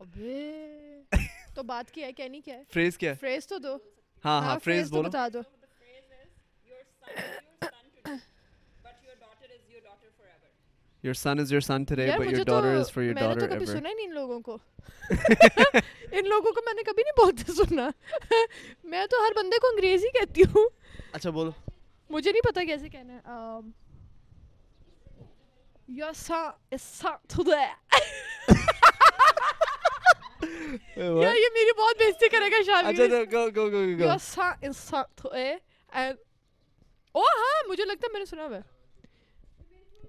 ابے 0.00 1.02
تو 1.54 1.62
بات 1.62 1.90
کیا 1.90 2.06
ہے 2.06 2.12
کیا 2.12 2.26
نہیں 2.28 2.40
کیا 2.40 2.56
ہے؟ 2.56 2.62
فریز 2.70 2.98
کیا 2.98 3.10
ہے؟ 3.10 3.16
فریز 3.16 3.46
تو 3.46 3.58
دو۔ 3.58 3.76
ہاں 4.24 4.40
ہاں, 4.40 4.42
ہاں، 4.42 4.58
فریز 4.58 4.90
بولو۔ 4.90 5.08
بتا 5.08 5.26
دو۔ 5.32 5.40
your 11.06 11.14
son 11.14 11.38
is 11.44 11.52
your 11.54 11.60
son 11.66 11.84
today 11.90 12.08
but 12.18 12.30
your 12.30 12.44
daughter 12.44 12.72
is 12.80 12.90
for 12.90 13.02
your 13.02 13.14
daughter 13.14 13.46
ever. 13.46 13.56
میں 13.56 13.58
نے 13.58 13.64
تو 13.64 13.64
کبھی 13.64 13.66
سنا 13.66 13.88
ہی 13.88 13.94
نہیں 13.94 14.06
ان 14.06 14.14
لوگوں 14.14 14.40
کو 14.40 14.58
ان 16.18 16.28
لوگوں 16.28 16.52
کو 16.52 16.62
میں 16.66 16.74
نے 16.74 16.82
کبھی 16.86 17.02
نہیں 17.02 17.18
بولتے 17.22 17.52
سنا 17.62 17.88
میں 18.92 19.06
تو 19.10 19.24
ہر 19.24 19.32
بندے 19.36 19.58
کو 19.62 19.72
انگریزی 19.72 20.10
کہتی 20.18 20.42
ہوں 20.54 20.68
اچھا 21.12 21.30
بولو 21.30 21.50
مجھے 22.10 22.30
نہیں 22.30 22.46
پتا 22.48 22.64
کیسے 22.64 22.88
کہنا 22.88 23.14
ہے 23.14 23.20
your 25.88 26.14
son 26.14 26.52
is 26.76 26.84
son 27.00 27.18
today 27.32 27.70
یار 30.96 31.36
یہ 31.36 31.50
میری 31.54 31.72
بہت 31.78 31.98
بےزتی 31.98 32.28
کرے 32.28 32.50
گا 32.52 32.62
شاہ 32.66 32.90
go 32.92 33.50
go 33.50 33.50
go 33.58 33.68
go 33.70 34.04
your 34.04 34.18
son 34.24 34.64
is 34.70 34.76
son 34.90 35.04
today 35.22 35.52
and 36.04 36.24
او 37.14 37.22
ہاں 37.42 37.60
مجھے 37.68 37.84
لگتا 37.84 38.06
ہے 38.06 38.12
میں 38.12 38.20
نے 38.20 38.26
سنا 38.30 38.46
ہوا 38.46 38.56
ہے 38.56 38.75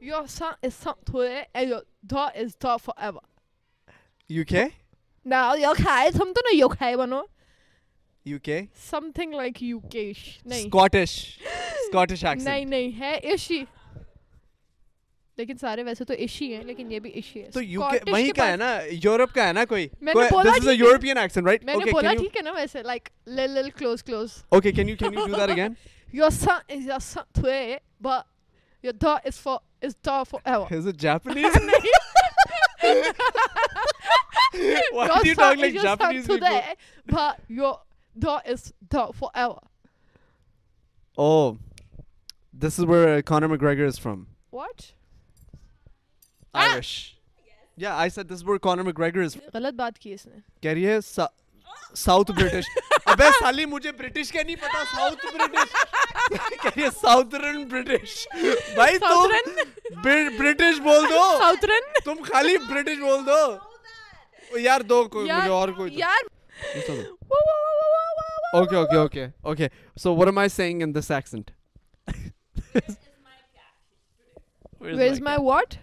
Your 0.01 0.27
son 0.27 0.54
is 0.62 0.75
son 0.75 0.96
today, 1.06 1.46
and 1.54 1.70
your 1.70 1.82
dog 2.06 2.32
is 2.36 2.56
dog 2.56 2.82
forever. 2.82 3.20
UK? 4.30 4.72
No, 5.25 5.56
UK. 5.56 6.12
تم 6.12 6.34
تو 6.34 6.42
نہیں 6.46 6.63
UK 6.63 6.96
بنو. 6.98 7.22
UK? 8.25 8.68
Something 8.74 9.32
like 9.32 9.60
UKish. 9.60 10.39
Scottish. 10.62 11.39
Scottish 11.88 12.24
accent. 12.24 12.44
نہیں 12.44 12.66
نہیں 12.66 13.00
ہے 13.00 13.13
اشی. 13.34 13.63
لیکن 15.38 15.58
سارے 15.58 15.84
ویسے 15.84 16.04
تو 16.04 16.13
ایشی 16.13 16.54
ہیں 16.56 16.63
لیکن 16.63 16.92
یہ 16.92 17.00
بھی 17.00 17.10
ایشی 17.10 17.42
ہے 17.42 17.50
تو 17.54 17.62
یو 17.62 17.82
کے 17.92 18.12
وہیں 18.12 18.32
کا 18.36 18.48
ہے 18.51 18.56
نا 18.58 18.70
یورپ 19.04 19.34
کا 19.34 19.48
ہے 19.48 19.54
نا 19.54 19.66
کوئی 19.66 19.88
میں 20.01 20.13
نے 20.13 20.27
بولا 20.32 20.72
یورپین 20.72 21.18
ایکسنٹ 21.18 21.48
رائٹ 21.48 21.66
میں 21.66 21.75
نے 21.75 21.92
بولا 21.92 22.13
ٹھیک 22.20 22.38
ہے 22.38 22.42
نا 22.42 22.51
ویسے 22.51 22.84
لائک 22.84 23.10
لل 23.27 23.51
لل 23.51 23.70
close 23.77 24.04
close 24.04 24.32
okay 24.50 24.72
can 24.72 24.89
you 24.89 24.96
can 25.00 25.13
you 25.13 25.25
do 25.25 25.36
that 25.36 25.50
again 25.50 25.74
your 26.13 26.30
son 26.30 26.74
is 26.74 26.88
your 26.88 27.00
son 27.00 27.42
ٹوے 27.42 27.77
but 28.01 28.25
your 28.84 28.94
dog 28.96 29.22
is 29.25 29.38
for 29.38 29.60
from 44.01 44.24
what 44.53 44.81
yeah 47.77 48.05
this 48.29 48.43
bore 48.43 48.55
اکنک 48.55 49.00
ویگز 49.00 49.38
غلط 49.53 49.74
بات 49.74 50.00
کی 50.00 50.13
اس 50.13 50.25
نے 50.25 50.36
کہہ 50.62 50.72
رہی 50.72 50.88
ہے 50.88 50.98
ساؤتھ 51.98 52.32
برٹش۔ 52.32 52.66
ابے 53.06 53.30
سالی 53.39 53.66
مجھے 53.66 53.92
برٹش 53.92 54.32
کا 54.32 54.42
نہیں 54.44 54.56
پتا 54.56 54.84
ساؤتھ 54.96 55.25
برٹش۔ 55.34 55.74
کہہ 56.62 56.94
رہی 57.34 57.66
برٹش۔ 57.66 58.27
بھائی 58.75 58.98
برٹش 60.39 60.80
بول 60.80 61.06
دو۔ 61.10 61.39
تم 62.04 62.24
خالی 62.24 62.58
برٹش 62.58 63.00
بول 63.00 63.25
دو۔ 63.25 64.60
یار 64.60 64.82
دو 64.82 65.04
کوئی 65.08 65.32
مجھے 65.32 65.50
اور 65.50 65.70
کوئی 65.70 65.98
یار۔ 65.98 66.24
Okay 68.54 68.75
okay 68.75 68.96
okay 68.96 69.25
okay 69.42 69.68
so 70.04 70.16
what 70.16 70.27
am 70.27 70.38
I 70.38 70.50
saying 70.50 70.82
in 70.82 70.96
this 70.96 71.12
accent 71.12 71.51
where 74.82 75.12
is 75.12 75.22
my 75.22 75.38
what 75.42 75.74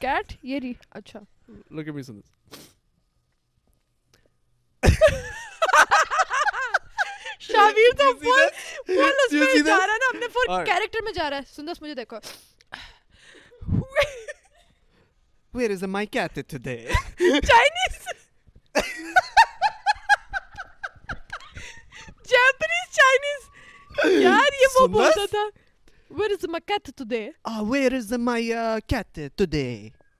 cat 0.00 0.32
یہ 0.42 0.60
اچھا 0.90 1.18
سن 2.02 2.20
دس 2.20 2.37
شابیر 7.52 7.96
تو 7.98 8.06
فل 8.20 8.48
فل 8.86 9.24
اس 9.24 9.32
میں 9.32 9.62
جا 9.62 9.76
رہا 9.76 9.92
ہے 9.92 9.98
نا 9.98 10.08
اپنے 10.08 10.28
فل 10.34 10.64
کیریکٹر 10.66 11.02
میں 11.04 11.12
جا 11.12 11.28
رہا 11.30 11.36
ہے۔ 11.36 11.42
سندس 11.56 11.82
مجھے 11.82 11.94
دیکھو۔ 11.94 12.18
Where 15.52 15.70
is 15.74 15.82
my 15.92 16.04
cat 16.06 16.34
today? 16.52 16.80
Chinese! 17.50 18.02
Japanese 22.32 22.90
Chinese! 22.98 23.46
یار 24.22 24.52
یہ 24.62 24.80
وہ 24.80 24.86
بولتا 24.96 25.24
تھا 25.30 25.44
Where 26.10 26.32
is 26.34 26.44
my 26.52 26.60
cat 26.70 26.90
today? 26.98 27.24
Ah, 27.44 27.62
where 27.70 27.92
is 27.96 28.12
my 28.28 28.40
uh, 28.60 28.78
cat 28.92 29.18
today? 29.42 29.72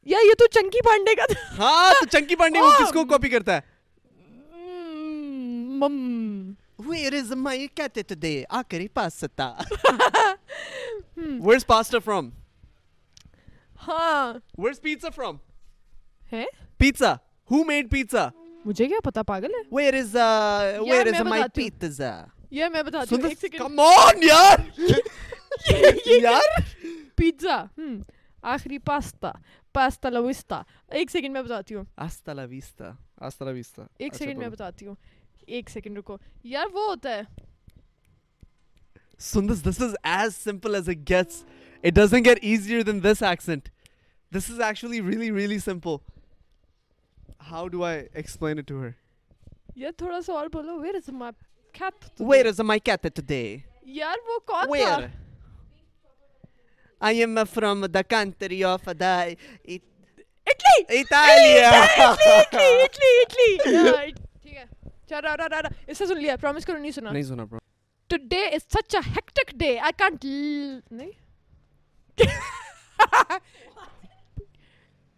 یا 0.06 0.18
یہ 0.26 0.34
تو 0.38 0.46
چنکی 0.54 0.80
پانڈے 0.84 1.14
کا 1.14 1.26
تھا 1.32 1.40
ہاں 1.58 1.92
تو 2.00 2.06
چنکی 2.12 2.36
پانڈے 2.42 2.60
وہ 2.60 2.70
کس 2.78 2.92
کو 2.92 3.04
کاپی 3.12 3.28
کرتا 3.28 3.56
ہے 3.56 3.60
مم 5.80 5.96
Where 6.78 7.14
is 7.14 7.34
my 7.34 7.68
cat 7.74 7.94
today? 7.94 8.46
Akari 8.48 8.88
pasta. 8.94 9.56
hmm. 11.14 11.38
Where's 11.40 11.64
pasta 11.64 12.00
from? 12.00 12.32
ہاں 13.88 14.32
Where's 14.56 14.78
pizza 14.78 15.10
from? 15.10 15.36
ہے 16.32 16.44
Pizza. 16.78 17.20
Who 17.50 17.64
made 17.64 17.90
pizza? 17.90 18.28
مجھے 18.64 18.86
کیا 18.88 18.98
پتا 19.04 19.22
پاگل 19.22 19.54
ہے 19.54 19.62
Where 19.74 19.94
is 19.94 20.14
uh, 20.14 20.84
where 20.84 21.06
is 21.06 21.12
میں 21.12 21.30
my 21.30 21.38
بتاتی 21.38 21.62
ہوں۔ 21.62 21.80
pizza? 21.80 22.24
یہ 22.50 22.68
میں 22.72 22.82
بتاتی 22.82 23.14
ہوں 23.14 23.28
ایک 23.28 23.38
سیکنڈ 23.40 23.62
Come 23.62 23.80
on, 23.84 24.22
یار! 24.22 24.58
یار! 26.22 26.60
پیزا 27.16 27.56
ہوں 27.78 27.96
ایک 35.48 35.70
سیکنڈ 35.70 35.98
رکو 35.98 36.16
یار 36.44 36.66
وہ 36.72 36.86
ہوتا 36.88 37.16
ہے 37.16 37.22
سن 39.20 39.48
this 39.48 39.64
this 39.64 39.80
is 39.82 39.94
as 40.04 40.34
simple 40.34 40.74
as 40.74 40.88
a 40.88 40.94
gets 41.08 41.42
it 41.84 41.92
doesn't 41.92 42.26
get 42.26 42.38
easier 42.42 42.82
than 42.82 43.02
this 43.04 43.22
accent 43.22 43.68
this 44.32 44.50
is 44.50 44.60
actually 44.60 45.00
really 45.02 45.30
really 45.32 45.58
simple 45.60 45.96
how 47.50 47.66
do 47.68 47.84
I 47.84 48.06
explain 48.12 48.58
it 48.58 48.68
to 48.68 48.82
her 48.82 48.90
یار 49.76 49.92
تھوڑا 49.98 50.20
سا 50.20 50.32
اور 50.32 50.46
بولو 50.52 50.80
where 50.80 50.94
is 50.94 51.08
my 51.14 51.32
cat 51.74 52.20
where 52.20 52.46
is 52.46 52.60
my 52.62 52.80
cat 52.80 53.06
today 53.26 53.42
یار 53.96 54.28
وہ 54.28 54.38
کون 54.46 54.64
تھا 54.64 54.70
where 54.72 55.06
I 57.00 57.18
am 57.18 57.38
from 57.54 57.84
the 57.86 58.02
country 58.08 58.62
of 58.66 58.88
the 59.00 59.20
Italy 59.20 60.82
Italy 60.92 61.58
Italy 62.84 63.20
Italy 63.20 64.12
سن 65.08 66.18
لیا 66.18 66.36
پرومس 66.36 66.66
کرو 66.66 66.78
نہیں 66.78 66.90
سنا 66.90 67.10
نہیں 67.10 67.22
سنا 67.22 67.44
today 68.10 68.44
is 68.46 68.62
such 68.72 68.94
a 68.94 69.00
hectic 69.08 69.50
day 69.56 69.78
I 69.78 69.92
can't 69.98 70.24
نہیں 70.92 71.10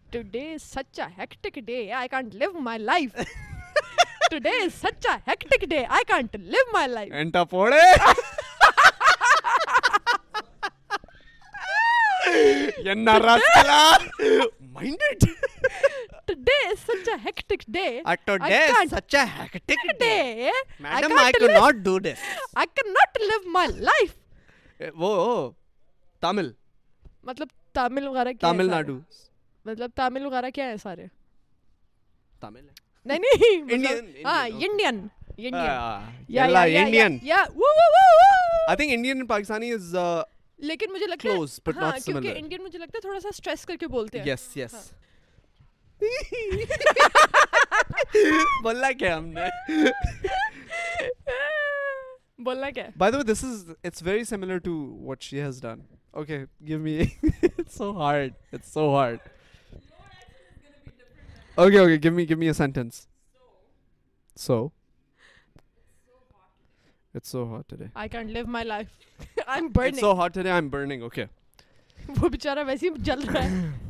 today 0.06 0.52
is 0.52 0.62
such 0.64 1.00
a 1.00 1.06
hectic 1.18 1.58
day 1.66 1.78
I 1.92 2.08
can't 2.08 2.34
live 2.34 2.52
my 2.60 2.78
life 2.80 3.16
today 4.30 4.50
is 4.62 4.80
such 4.80 5.06
a 5.06 5.16
hectic 5.28 5.64
day 5.70 5.84
I 5.88 6.04
can't 6.08 6.36
live 6.36 6.72
my 6.72 6.88
life 6.88 7.12
انٹا 7.14 7.44
پوڑے 7.46 7.80
என்ன 12.92 13.14
ரஸ்லா 13.24 13.80
mind 14.74 15.24
such 16.76 17.08
a 17.08 17.18
hectic 17.18 17.64
day. 17.70 18.02
Uh, 18.04 18.16
today 18.26 18.66
is 18.84 18.90
such 18.90 19.14
a 19.14 19.26
hectic 19.26 19.78
day. 19.98 19.98
day. 19.98 20.50
Madam, 20.78 21.12
I, 21.12 21.24
I 21.24 21.32
could 21.32 21.50
live, 21.50 21.82
do 21.82 22.00
this. 22.00 22.18
I 22.56 22.66
cannot 22.66 23.22
live 23.30 23.46
my 23.58 23.66
life. 23.90 24.16
وہ 24.96 25.50
تامل 26.22 26.50
مطلب 27.24 27.48
تامل 27.74 28.06
وغیرہ 28.08 28.32
کیا 28.32 28.40
تامل 28.40 28.70
ناڈو 28.70 28.98
مطلب 29.66 29.90
تامل 29.96 30.26
وغیرہ 30.26 30.50
کیا 30.54 30.68
ہے 30.68 30.76
سارے 30.82 31.06
تامل 32.40 32.66
نہیں 33.06 33.18
نہیں 33.18 34.24
ہاں 34.24 34.46
Indian 34.46 35.06
Indian 35.38 37.18
I 38.68 38.76
think 38.76 38.92
Indian 38.92 39.26
Pakistani 39.26 39.72
is 39.72 39.94
لیکن 40.58 40.92
مجھے 40.92 41.06
لگتا 41.06 41.28
ہے 41.28 41.72
ہاں 41.80 41.92
کیونکہ 42.04 42.34
انڈین 42.36 42.62
مجھے 42.62 42.78
لگتا 42.78 42.96
ہے 42.96 43.00
تھوڑا 43.00 43.20
سا 43.20 43.28
سٹریس 43.34 43.64
کر 43.66 43.76
کے 43.80 43.86
بولتے 43.88 44.18
ہیں 44.18 44.26
یس 44.26 44.56
یس 44.56 44.74
بولا 48.62 48.90
کیا 48.92 49.16
ہم 49.18 49.26
نے 49.26 49.48
کیا 52.70 52.86
by 52.96 53.12
this 53.22 53.44
is 53.44 53.70
it's 53.84 54.02
very 54.02 54.24
similar 54.24 54.58
to 54.58 54.72
what 55.06 55.22
she 55.22 55.42
has 55.42 55.62
done 55.62 55.80
okay 56.12 56.44
give 56.66 56.78
me 56.78 56.98
it's 57.00 57.74
so 57.74 57.90
hard 57.98 58.32
it's 58.52 58.72
so 58.72 58.96
hard 58.96 59.18
okay 61.54 61.78
okay 61.78 61.96
give 62.02 62.12
me 62.12 62.28
give 62.28 62.36
me 62.36 62.46
a 62.46 62.52
sentence 62.52 63.06
so 64.36 64.68
وہ 71.98 72.28
بیچارہ 72.28 72.64
ویسے 72.66 72.88
ہی 72.88 73.02
جل 73.02 73.20
رہا 73.20 73.44
ہے 73.44 73.89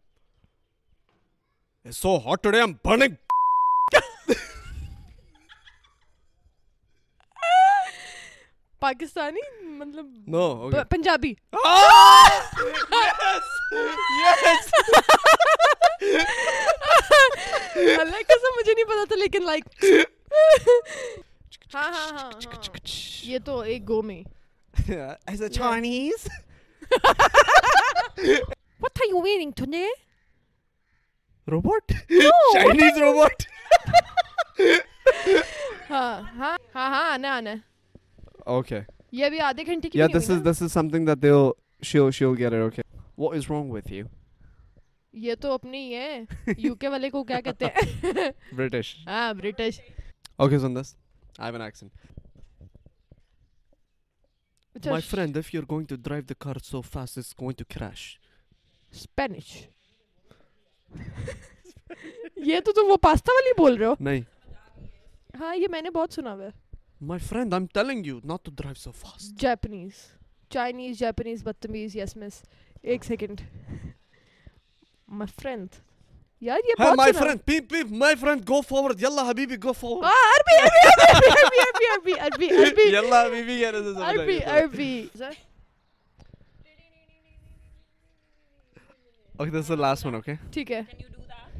It's 1.85 1.97
so 1.97 2.19
hot 2.19 2.43
today, 2.43 2.61
I'm 2.61 2.73
burning. 2.83 3.17
Pakistani 8.81 9.41
مطلب 9.77 10.05
نو 10.33 10.69
پنجابی 10.89 11.33
اللہ 17.99 18.21
کا 18.27 18.37
سب 18.41 18.57
مجھے 18.57 18.73
نہیں 18.73 18.85
پتا 18.85 19.03
تھا 19.07 19.15
لیکن 19.15 19.45
لائک 19.45 19.63
ہاں 21.73 21.91
ہاں 21.91 22.07
ہاں 22.17 22.29
یہ 23.23 23.37
تو 23.45 23.59
ایک 23.59 23.87
گو 23.89 24.01
میں 24.01 24.21
as 24.83 25.41
a 25.41 25.49
Chinese 25.49 26.27
What 28.83 28.99
are 29.01 29.07
you 29.09 29.19
wearing 29.25 29.51
today? 29.59 29.89
Robot 31.47 31.91
Chinese 32.53 32.97
robot 32.97 33.43
ہاں 35.89 36.21
ہاں 36.37 36.57
ہاں 36.75 36.89
ہاں 36.89 37.09
آنا 37.11 37.55
اوکے 38.45 38.79
یہ 39.11 39.29
بھی 39.29 39.39
آدھے 39.39 39.65
گھنٹے 39.65 39.89
کی 39.89 40.01
this 40.13 40.29
is 40.29 40.43
this 40.45 40.61
is 40.61 40.71
something 40.89 41.05
that 41.05 41.21
they 41.23 41.31
shave 41.83 42.09
shave 42.11 42.33
get 42.33 42.53
it 42.53 42.61
okay 42.61 42.81
what 43.17 43.35
is 43.37 43.51
wrong 43.51 43.71
with 43.71 43.91
you 43.93 44.05
یہ 45.13 45.35
تو 45.35 45.53
اپنی 45.53 45.77
ہی 45.77 45.95
ہے 45.95 46.53
یو 46.57 46.75
کے 46.75 46.87
والے 46.87 47.09
کو 47.09 47.23
کیا 47.23 47.41
کہتے 47.41 47.65
ہیں 47.65 48.29
برٹش 48.55 48.95
ہاں 49.07 49.33
British 49.33 49.79
okay 50.37 50.59
sun 50.59 50.75
this 50.75 50.95
I 51.39 51.45
have 51.45 51.55
an 51.55 51.61
accent 51.61 51.91
my 54.75 55.01
friend 55.01 55.37
if 55.37 55.53
you 55.53 55.61
are 55.61 55.71
going 55.71 55.85
to 55.85 55.95
drive 55.95 56.23
the 56.29 56.33
car 56.39 56.55
so 56.63 56.81
fast 56.83 57.17
is 57.17 57.33
going 57.41 57.57
to 57.57 57.65
crash 57.69 58.17
Spanish 58.93 59.57
یہ 62.49 62.59
تو 62.59 62.71
تم 62.71 62.89
وہ 62.89 62.97
پاستا 63.01 63.33
والی 63.33 63.53
بول 63.57 63.75
رہے 63.75 63.85
ہو؟ 63.85 63.93
نہیں. 63.99 64.21
ہاں 65.39 65.55
یہ 65.55 65.67
میں 65.71 65.81
نے 65.81 65.89
بہت 65.89 66.13
سنا 66.13 66.33
ہوا 66.33 66.45
ہے۔ 66.45 66.49
My 67.01 67.17
friend, 67.17 67.53
I'm 67.53 67.67
telling 67.77 68.01
you 68.07 68.17
not 68.31 68.43
to 68.47 68.51
drive 68.61 68.77
so 68.77 68.91
fast. 69.03 69.29
Japanese 69.41 69.91
Chinese 70.49 70.99
Japanese 70.99 71.43
بدتمیز 71.43 71.95
یس 71.95 72.15
مس 72.17 72.41
ایک 72.83 73.03
سیکنڈ 73.03 73.41
مائی 75.07 75.31
فرینڈ 75.41 75.75
یار 76.41 76.59
یہ 76.69 76.73
بہت 76.79 77.15
friend, 77.17 77.39
beep, 77.47 77.65
beep, 77.71 77.89
my 78.03 78.13
friend, 78.15 78.45
go 78.45 78.61
forward. 78.61 78.99
Yalla, 79.01 79.23
habibi, 79.23 79.57
go 79.65 79.73
forward. 79.73 80.03
ہاں 80.03 80.31
عربی 80.33 80.55
عربی 80.61 80.89
عربی 81.87 82.13
عربی 82.13 82.13
عربی 82.19 82.49
عربی 82.61 82.91
Yalla, 82.91 83.23
habibi, 83.25 83.57
کہہ 83.59 83.71
رہے 83.71 83.93
تھے 83.93 84.03
عربی 84.09 84.37
عربی 84.55 84.91
Okay, 89.41 89.49
this 89.49 89.61
is 89.63 89.67
the 89.69 89.77
last 89.77 90.05
one, 90.05 90.15
okay? 90.15 90.35
ٹھیک 90.53 90.71
ہے 90.71 90.81
Can 90.89 90.99
you 90.99 91.09
do 91.11 91.21
that? 91.27 91.51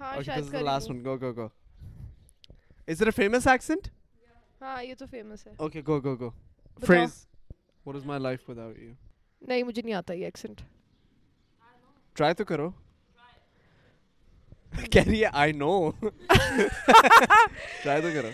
ہاں 0.00 0.10
Okay, 0.10 0.18
this 0.18 0.26
شاید 0.26 0.44
is 0.44 0.50
the 0.50 0.58
کر 0.58 0.62
last 0.64 0.90
one. 0.90 1.02
Go, 1.02 1.16
go, 1.24 1.32
go. 1.32 1.46
Is 2.88 3.00
it 3.00 3.08
a 3.08 3.12
famous 3.12 3.46
accent? 3.54 3.88
ہاں 4.62 4.82
یہ 4.82 4.94
تو 4.98 5.06
فیمس 5.10 5.46
ہے 5.46 5.52
Okay, 5.66 5.82
go, 5.82 5.98
go, 6.06 6.14
go. 6.22 6.30
بتاؤ. 6.76 6.86
Phrase. 6.86 7.16
What 7.86 7.96
is 7.96 8.04
my 8.12 8.18
life 8.28 8.48
without 8.48 8.78
you? 8.84 8.92
نہیں 9.42 9.62
مجھے 9.62 9.82
نہیں 9.82 9.94
آتا 9.94 10.14
یہ 10.14 10.24
ایکسنٹ 10.24 10.60
Try 12.16 12.32
to 12.38 12.44
کرو. 12.44 12.70
کہہ 14.92 15.06
رہی 15.06 15.22
ہے 15.24 15.30
I 15.42 15.52
know. 15.52 15.76
Try 17.82 18.00
to 18.00 18.14
کرو. 18.14 18.30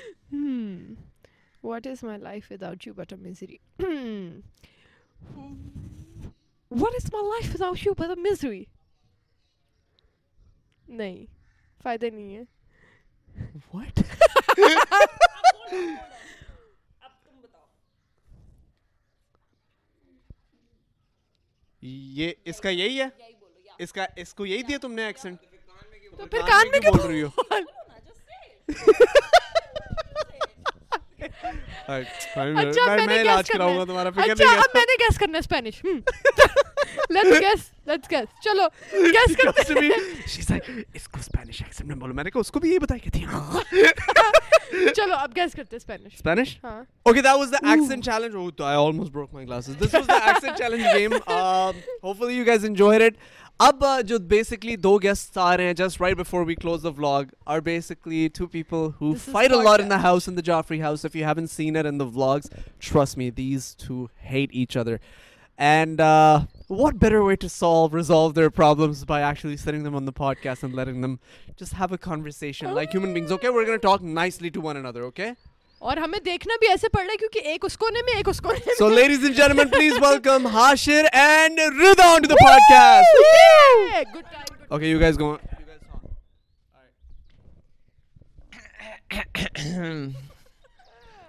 What 1.64 1.86
is 1.86 2.02
my 2.04 2.18
life 2.20 2.50
without 2.52 2.86
you 2.86 2.94
but 2.94 3.12
a 3.12 3.18
misery 3.18 3.56
what 6.70 6.94
is 6.94 7.10
my 7.12 7.28
life 7.28 7.54
without 7.54 7.86
you 7.86 7.94
but 7.98 8.10
a 8.10 8.20
misery 8.30 8.64
نہیں 10.88 11.24
فائدہ 11.80 12.06
نہیں 12.06 12.36
ہے۔ 12.36 12.42
بتاؤ 17.34 17.64
یہ 21.82 22.32
اس 22.44 22.60
کا 22.60 22.68
یہی 22.70 23.00
ہے؟ 23.00 23.06
اس 23.78 23.92
کا 23.92 24.06
اس 24.16 24.34
کو 24.34 24.46
یہی 24.46 24.62
دیا 24.62 24.78
تم 24.82 24.92
نے 24.92 25.04
ایکسنٹ 25.06 25.40
تو 26.18 26.26
پھر 26.26 26.40
کان 26.46 26.70
میں 26.70 26.80
کیوں 26.80 26.94
بول 26.94 27.06
رہی 27.06 27.22
ہو؟ 27.22 27.28
اچھا 31.88 32.44
میں 32.44 32.74
نے 33.06 33.22
گیس 34.98 35.18
کرنا 35.18 35.34
ہے۔ 35.34 35.38
اسپینش 35.38 35.82
لیٹس 37.10 37.40
گیس 37.40 37.70
اب 53.60 53.84
جو 54.06 54.18
بیسکلی 54.18 54.76
دو 54.76 54.98
گیسٹ 54.98 55.38
آ 55.38 55.56
رہے 55.56 55.64
ہیں 55.64 55.74
just 55.74 56.00
right 56.00 56.16
before 56.16 56.46
we 56.46 56.54
close 56.54 56.82
the 56.82 56.88
vlog 56.88 57.24
are 57.46 57.60
basically 57.60 58.28
two 58.28 58.46
people 58.46 58.86
who 59.00 59.12
fight 59.32 59.50
لار 59.64 59.80
in 59.80 59.92
house 59.92 60.28
in 60.28 60.36
the 60.36 60.40
Jafri 60.40 60.82
house 60.82 61.04
if 61.04 61.16
you 61.16 61.26
haven't 61.26 61.46
seen 61.46 61.76
are 61.76 61.84
in 61.84 62.00
the 62.00 62.04
vlogs 62.04 62.50
trust 62.90 63.18
me 63.18 63.30
these 63.30 63.76
two 63.76 64.06
hate 64.30 64.48
each 64.52 64.76
other 64.76 64.96
And 65.58 66.00
uh, 66.00 66.44
what 66.68 66.98
better 66.98 67.24
way 67.24 67.36
to 67.36 67.48
solve, 67.48 67.94
resolve 67.94 68.34
their 68.34 68.50
problems 68.50 69.04
by 69.04 69.20
actually 69.22 69.56
sitting 69.56 69.84
them 69.84 69.94
on 69.94 70.04
the 70.04 70.12
podcast 70.12 70.62
and 70.62 70.74
letting 70.74 71.00
them 71.00 71.18
just 71.56 71.72
have 71.74 71.92
a 71.92 71.98
conversation 71.98 72.74
like 72.74 72.92
human 72.92 73.14
beings. 73.14 73.32
Okay, 73.32 73.48
we're 73.48 73.64
going 73.64 73.78
to 73.78 73.86
talk 73.86 74.02
nicely 74.02 74.50
to 74.50 74.60
one 74.60 74.76
another, 74.76 75.04
okay? 75.04 75.34
اور 75.82 75.96
ہمیں 76.02 76.18
دیکھنا 76.24 76.54
بھی 76.60 76.68
ایسے 76.68 76.88
پڑ 76.92 77.00
رہا 77.00 77.12
ہے 77.12 77.16
کیونکہ 77.16 77.48
ایک 77.48 77.64
اس 77.64 77.76
کونے 77.78 78.02
میں 78.04 78.14
ایک 78.16 78.28
اس 78.28 78.40
کونے 78.40 78.76
So, 78.78 78.86
ladies 78.88 79.24
and 79.28 79.34
gentlemen, 79.40 79.68
please 79.74 79.98
welcome 80.04 80.46
Hashir 80.54 81.02
and 81.24 81.58
Rida 81.82 82.06
onto 82.14 82.30
the 82.32 82.38
podcast. 82.44 83.20
میں 83.92 84.02
good 84.14 84.24
time 84.32 84.54
Okay, 84.76 84.88
you 84.90 84.98
guys 84.98 85.16
go 85.16 85.26
on. 85.34 85.38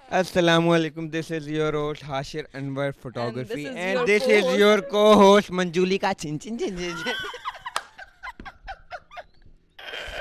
السلام 0.10 0.68
علیکم 0.70 1.08
this 1.10 1.32
is 1.32 1.48
your 1.48 1.74
host 1.74 2.04
Hashir 2.04 2.44
Anwar 2.54 2.92
photography 3.02 3.66
and 3.68 4.00
this 4.08 4.28
is. 4.28 4.46
Your 4.60 4.80
co 4.92 5.02
host 5.14 5.52
Manjuli 5.52 5.98
کا 5.98 6.12
چن 6.14 6.40
چن 6.40 6.58
چن 6.60 6.78
چن 6.78 7.12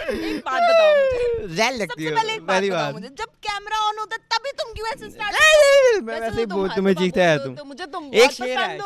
ایک 0.09 0.45
بات 0.45 0.63
بتاؤ 0.63 0.91
مجھے 0.95 1.47
زیل 1.49 1.73
سب 1.73 1.81
لگتی 1.81 2.03
سے 2.03 2.09
ہے 2.09 2.15
پہلے 2.15 2.33
ایک 2.33 2.43
بات 2.43 2.49
پہلی 2.49 2.71
بتاؤ 2.71 2.83
بات 2.83 2.95
مجھے 2.95 3.09
جب 3.11 3.31
کیمرہ 3.43 3.79
آن 3.83 3.99
ہوتا 3.99 4.17
تبھی 4.29 4.53
تم 4.57 4.73
کیوں 4.75 4.87
ایسے 4.89 5.07
اسٹارٹ 5.07 6.03
میں 6.03 6.21
ویسے 6.21 6.41
ہی 6.41 6.47
بہت 6.47 6.71
تمہیں 6.77 6.95
چیختا 6.95 7.31
ہے 7.31 7.39
تم 7.39 7.69
مجھے 7.69 7.87
تم 7.93 8.11
ایک 8.13 8.41
ہے 8.41 8.79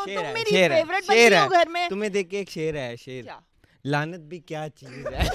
تمہیں 1.89 2.09
دیکھ 2.09 2.29
کے 2.29 2.37
ایک 2.37 2.49
شیر 2.49 2.75
ہے 2.75 2.95
لانت 3.85 4.19
بھی 4.29 4.39
کیا 4.41 4.67
چیز 4.75 5.05
ہے 5.07 5.27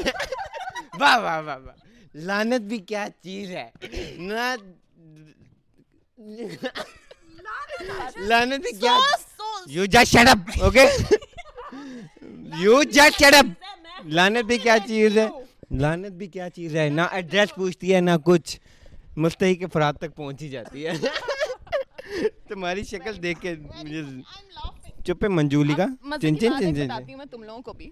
واہ 1.00 1.18
واہ 1.18 1.40
واہ 1.40 1.58
واہ 1.58 1.74
لانت 2.14 2.62
بھی 2.62 2.78
کیا 2.88 3.06
چیز 3.22 3.50
ہے 3.50 3.68
نہ 4.18 4.54
لانت 8.18 8.60
بھی 8.60 8.72
کیا 8.78 8.96
you 9.68 9.84
just 9.86 10.08
shut 10.08 10.28
up 10.28 10.62
okay 10.62 10.86
you 12.60 12.82
just 12.84 13.22
shut 13.22 13.34
up 13.34 14.04
لانت 14.08 14.44
بھی 14.44 14.58
کیا 14.58 14.76
چیز 14.86 15.18
ہے 15.18 15.26
لانت 15.72 16.12
بھی 16.12 16.26
کیا 16.28 16.48
چیز 16.50 16.76
ہے 16.76 16.88
نہ 16.90 17.02
ایڈریس 17.12 17.54
پوچھتی 17.54 17.94
ہے 17.94 18.00
نہ 18.00 18.16
کچھ 18.24 18.58
مستحی 19.16 19.54
کے 19.54 19.66
فرات 19.72 19.98
تک 19.98 20.16
پہنچ 20.16 20.42
ہی 20.42 20.48
جاتی 20.48 20.86
ہے 20.86 20.92
تمہاری 22.48 22.82
شکل 22.84 23.22
دیکھ 23.22 23.40
کے 23.42 23.54
مجھے 23.76 24.02
چپ 25.04 25.24
ہے 25.24 25.28
منجولی 25.28 25.74
کا 25.74 25.86
چن 26.12 26.38
چن 26.38 26.52
چن 26.52 26.74
چن 26.74 26.86
بتاتی 26.86 27.12
ہوں 27.12 27.18
میں 27.18 27.26
تم 27.26 27.42
لوگوں 27.42 27.62
کو 27.62 27.72
بھی 27.72 27.90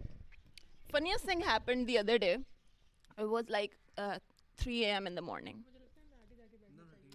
funniest 0.90 1.24
thing 1.24 1.40
happened 1.42 1.88
the 1.88 1.98
other 1.98 2.18
day. 2.18 2.37
It 3.18 3.28
was 3.28 3.48
like 3.48 3.72
uh, 3.98 4.18
3 4.58 4.84
a.m. 4.84 5.08
in 5.08 5.16
the 5.16 5.22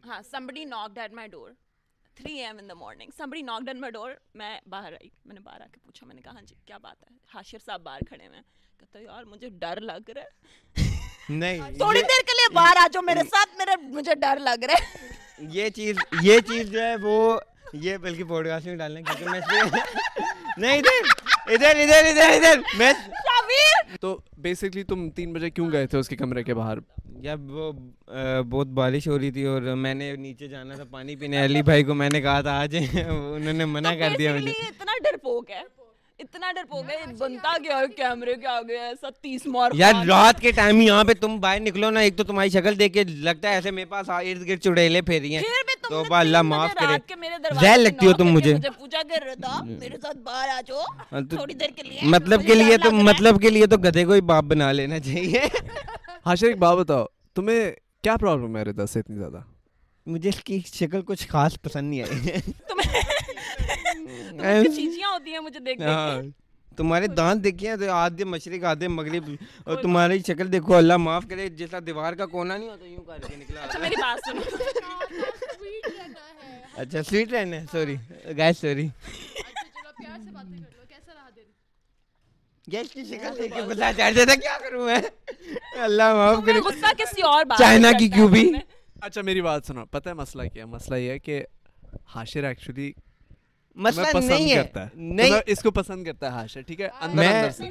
ہاں 0.05 0.21
somebody 0.29 0.65
knocked 0.65 0.97
at 1.05 1.13
my 1.13 1.27
door. 1.27 1.49
3 2.17 2.39
a.m. 2.41 2.57
in 2.59 2.67
the 2.67 2.75
morning. 2.75 3.11
somebody 3.17 3.41
knocked 3.49 3.69
at 3.69 3.79
my 3.83 3.91
door. 3.91 4.09
میں 4.35 4.59
باہر 4.69 4.93
آئی. 4.93 5.09
میں 5.25 5.33
نے 5.33 5.39
باہر 5.39 5.61
آ 5.61 5.65
کے 5.73 5.79
پوچھا 5.83 6.07
میں 6.07 6.15
نے 6.15 6.21
کہا 6.21 6.31
ہاں 6.31 6.41
جی 6.47 6.55
کیا 6.65 6.77
بات 6.77 7.03
ہے؟ 7.03 7.15
حاشر 7.33 7.57
صاحب 7.65 7.81
باہر 7.83 7.99
کھڑے 8.09 8.25
ہوئے 8.27 8.37
ہیں۔ 8.37 8.43
کہتا 8.79 8.99
یار 8.99 9.23
مجھے 9.23 9.49
ڈر 9.59 9.81
لگ 9.81 10.09
رہا 10.09 10.21
ہے۔ 10.21 10.87
نہیں 11.29 11.59
تھوڑی 11.77 12.01
دیر 12.01 12.25
کے 12.27 12.33
لیے 12.37 12.53
باہر 12.55 12.77
آ 12.81 12.87
جاؤ 12.93 13.01
میرے 13.05 13.23
ساتھ 13.29 13.57
میرے 13.57 13.75
مجھے 13.83 14.15
ڈر 14.21 14.39
لگ 14.39 14.63
رہا 14.63 14.83
ہے۔ 14.83 15.07
یہ 15.57 15.69
چیز 15.69 15.97
یہ 16.21 16.39
چیز 16.47 16.71
جو 16.71 16.81
ہے 16.81 16.95
وہ 17.01 17.39
یہ 17.73 17.97
بلکہ 17.97 18.23
پوڈ 18.23 18.47
کاسٹ 18.47 18.67
میں 18.67 18.75
ڈالنا 18.75 19.01
کیونکہ 19.01 19.29
میں 19.29 19.39
نہیں 20.57 20.79
ادھر 20.79 21.53
ادھر 21.53 21.75
ادھر 21.81 22.05
ادھر 22.07 22.29
ادھر 22.29 22.59
میں 22.77 22.91
تو 24.01 24.17
بیسکلی 24.37 24.83
تم 24.83 25.09
تین 25.09 25.33
بجے 25.33 25.49
کیوں 25.49 25.71
گئے 25.71 25.87
تھے 25.87 25.97
اس 25.97 26.09
کے 26.09 26.15
کمرے 26.15 26.43
کے 26.43 26.53
باہر؟ 26.53 26.77
جب 27.19 27.39
وہ 27.51 27.71
بہت 28.49 28.67
بارش 28.73 29.07
ہو 29.07 29.17
رہی 29.19 29.31
تھی 29.31 29.43
اور 29.43 29.61
میں 29.77 29.93
نے 29.93 30.15
نیچے 30.15 30.47
جانا 30.47 30.75
تھا 30.75 30.83
پانی 30.91 31.15
پینے 31.15 31.43
علی 31.45 31.61
بھائی 31.61 31.83
کو 31.83 31.93
میں 31.93 32.09
نے 32.09 32.21
کہا 32.21 32.41
تھا 32.41 32.59
آج 32.59 32.75
انہوں 32.75 33.53
نے 33.53 33.65
منع 33.65 33.93
کر 33.93 34.15
دیا 34.17 34.33
مجھے۔ 34.35 34.51
اتنا 34.61 34.91
ڈرپوک 35.03 35.49
ہے 35.49 35.61
اتنا 36.19 36.51
ڈرپوک 36.51 36.85
ہے 36.89 37.13
بنتا 37.19 37.55
گیا 37.63 37.85
کیمرے 37.97 38.35
کے 38.35 38.47
آگے 38.47 38.77
ایسا 38.77 39.09
تیس 39.21 39.45
مار 39.45 39.71
یار 39.73 39.93
رات 40.07 40.39
کے 40.41 40.51
ٹائم 40.51 40.81
یہاں 40.81 41.03
پہ 41.03 41.13
تم 41.13 41.39
باہر 41.39 41.59
نکلو 41.59 41.89
نا 41.89 41.99
ایک 41.99 42.17
تو 42.17 42.23
تمہاری 42.23 42.49
شکل 42.49 42.79
دیکھ 42.79 42.93
کے 42.93 43.03
لگتا 43.03 43.49
ہے 43.49 43.53
ایسے 43.53 43.71
میرے 43.71 43.85
پاس 43.85 44.09
ارد 44.09 44.47
گرد 44.47 44.59
چڑیلے 44.59 45.01
پھیری 45.01 45.35
ہیں۔ 45.35 45.43
تو 45.89 46.03
اللہ 46.11 46.41
معاف 46.41 46.73
کرے۔ 46.75 46.97
زہر 47.61 47.77
لگتی 47.77 48.07
ہو 48.07 48.13
تم 48.13 48.27
مجھے۔ 48.27 48.55
پوچھا 48.79 49.01
کر 49.09 49.23
رہا 49.25 49.33
تھا 49.41 49.63
میرے 49.63 49.97
ساتھ 50.01 50.17
باہر 50.17 50.49
آ 50.49 50.59
جاؤ 50.67 51.21
تھوڑی 51.29 51.53
دیر 51.53 51.69
کے 51.75 51.83
لیے۔ 51.83 51.99
مطلب 52.05 52.45
کے 52.47 52.55
لیے 52.55 52.77
تو 52.77 52.91
مطلب 52.91 53.41
کے 53.41 53.49
لیے 53.49 53.65
تو 53.65 53.77
گدھے 53.77 54.05
کو 54.05 54.13
ہی 54.13 54.21
باپ 54.23 54.43
بنا 54.43 54.71
لینا 54.71 54.99
چاہیے۔ 54.99 55.41
ہاشر 56.29 56.47
ایک 56.47 56.57
بات 56.57 56.77
بتاؤ 56.77 57.05
تمہیں 57.35 57.71
کیا 58.01 58.17
پرابلم 58.17 58.57
ہے 58.57 58.63
ردا 58.63 58.85
سے 58.85 58.99
اتنی 58.99 59.17
زیادہ؟ 59.17 59.39
مجھے 60.05 60.29
اس 60.29 60.43
کی 60.43 60.61
شکل 60.73 61.01
کچھ 61.01 61.27
خاص 61.27 61.61
پسند 61.61 61.89
نہیں 61.89 62.01
آئی۔ 62.01 62.41
چیزیاں 64.75 65.09
ہوتی 65.11 65.31
ہیں 65.31 65.39
مجھے 65.39 65.59
دیکھ 65.59 65.81
ہاں۔ 65.81 66.21
تمہارے 66.77 67.07
دانت 67.07 67.43
دیکھیے 67.43 67.77
تو 67.77 67.91
آدھے 67.91 68.23
مشرق 68.25 68.63
آدھے 68.63 68.87
مغرب۔ 68.87 69.29
اور 69.63 69.81
تمہاری 69.81 70.19
شکل 70.19 70.51
دیکھو 70.51 70.75
اللہ 70.75 70.97
معاف 70.97 71.23
کرے 71.29 71.49
جیسا 71.49 71.77
دیوار 71.85 72.13
کا 72.13 72.25
کونا 72.25 72.57
نہیں 72.57 72.69
ہوتا 72.69 72.85
یوں 72.85 73.03
کر 73.03 73.27
کے 73.27 73.35
نکلا۔ 73.35 73.61
اچھا 73.61 73.79
میری 73.79 73.95
بات 74.01 74.19
سنو۔ 74.27 74.41
اچھا 76.75 77.03
سویٹ 77.03 77.33
رہنا 77.33 77.55
ہے 77.55 77.65
سوری 77.71 77.95
گائز 78.37 78.57
سوری 78.57 78.87
گیس 82.71 82.91
کی 82.93 83.03
شکل 83.03 83.37
دیکھ 83.37 83.53
کے 83.53 83.61
غصہ 83.61 83.91
چڑھ 83.97 84.13
جاتا 84.13 84.35
کیا 84.35 84.57
کروں 84.63 84.85
میں؟ 84.85 84.97
اللہ 85.79 86.13
معاف 86.13 86.37
کرے۔ 86.45 86.59
غصہ 86.59 86.85
کسی 86.97 87.21
اور 87.21 87.45
بات 87.45 87.57
چائنا 87.57 87.91
کی 87.91 88.07
کیوں 88.07 88.27
بھی 88.27 88.53
اچھا 89.01 89.21
میری 89.21 89.41
بات 89.41 89.65
سنو۔ 89.65 89.85
پتہ 89.85 90.09
ہے 90.09 90.13
مسئلہ 90.13 90.43
کیا 90.43 90.63
ہے؟ 90.63 90.65
مسئلہ 90.65 90.95
یہ 90.95 91.11
ہے 91.11 91.19
کہ 91.19 91.43
حاشر 92.15 92.43
ایکچولی 92.43 92.91
مسئلہ 93.75 94.17
نہیں 94.17 94.51
ہے۔ 94.51 94.63
نہیں۔ 94.93 95.31
اس 95.45 95.59
کو 95.59 95.71
پسند 95.71 96.05
کرتا 96.05 96.25
ہے 96.25 96.31
حاشر 96.31 96.61
ٹھیک 96.61 96.81
ہے؟ 96.81 96.89
اندر 97.01 97.15
میں- 97.15 97.33
اندر 97.33 97.49
سے۔ 97.49 97.63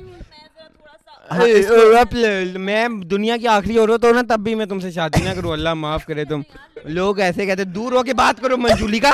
میں 2.59 2.89
دنیا 2.89 3.37
کی 3.37 3.47
آخری 3.47 3.79
عورت 3.79 4.05
ہوں 4.05 4.13
نا 4.13 4.23
تب 4.29 4.41
بھی 4.41 4.55
میں 4.55 4.67
تم 4.67 4.81
سے 4.81 4.91
شادی 4.91 5.23
نہ 5.23 5.29
کروں۔ 5.37 5.53
اللہ 5.53 5.75
معاف 5.75 6.07
کرے 6.07 6.25
تم۔ 6.25 6.41
لوگ 6.85 7.19
ایسے 7.19 7.47
کہتے 7.47 7.65
دور 7.65 7.93
ہو 7.93 8.03
کے 8.03 8.15
بات 8.15 8.41
کرو 8.41 8.57
منجولی 8.57 8.99
کا۔ 8.99 9.13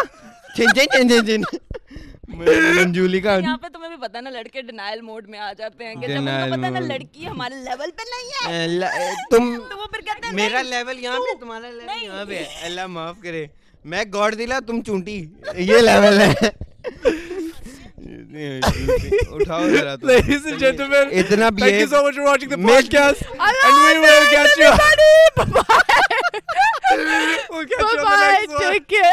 منجولی 2.76 3.20
کا 3.20 3.34
یہاں 3.34 3.56
پہ 3.62 3.68
تمہیں 3.72 3.88
بھی 3.88 3.96
پتا 4.02 4.20
نا 4.20 4.30
لڑکے 4.30 4.62
ڈینائل 4.62 5.00
موڈ 5.00 5.28
میں 5.28 5.38
آ 5.38 5.52
جاتے 5.58 5.84
ہیں 5.84 5.94
کہ 5.94 6.06
جب 6.06 6.16
ان 6.18 6.24
پتا 6.26 6.56
نا 6.56 6.68
mode. 6.68 6.87
لڑکی 6.88 7.26
ہمارے 7.26 7.54
لیول 7.64 7.90
پہ 7.90 8.02
نہیں 8.10 8.28
ہے 8.88 9.10
تم 9.30 9.44
تو 9.70 9.78
وہ 9.78 9.87
پھر 9.92 10.00
کہتے 10.00 10.26
ہیں 10.26 10.34
میرا 10.34 10.62
لیول 10.64 10.98
یہاں 10.98 11.18
پہ 11.20 11.38
تمہارا 11.40 11.70
لیول۔ 11.70 12.02
یہاں 12.04 12.24
پہ 12.24 12.44
اللہ 12.64 12.87
معاف 12.96 13.16
کرے 13.22 13.46
میں 13.84 14.04
گاڈ 14.14 14.38
دلا 14.38 14.58
تم 14.66 14.76
چونٹی 14.82 15.16
یہ 15.56 15.78
لیول 15.80 16.20
ہے 16.20 16.32
اٹھاؤ 18.34 19.66
ذرا۔ 19.68 19.94
Ladies 20.02 20.46
and 20.46 20.58
gentlemen, 20.60 21.06
اتنا 21.20 21.48
thank 21.50 21.60
you 21.60 21.66
behave- 21.66 21.90
so 21.90 22.00
much 22.06 22.16
for 22.16 22.24
watching 22.24 22.50
the 22.50 22.58
میں- 22.58 22.72
podcast. 22.72 23.20
And 23.40 23.74
we 23.78 23.92
will 24.04 24.26
catch 24.32 24.56
you. 24.58 24.72
We'll 27.50 27.66
catch 27.68 28.90
you 28.90 29.04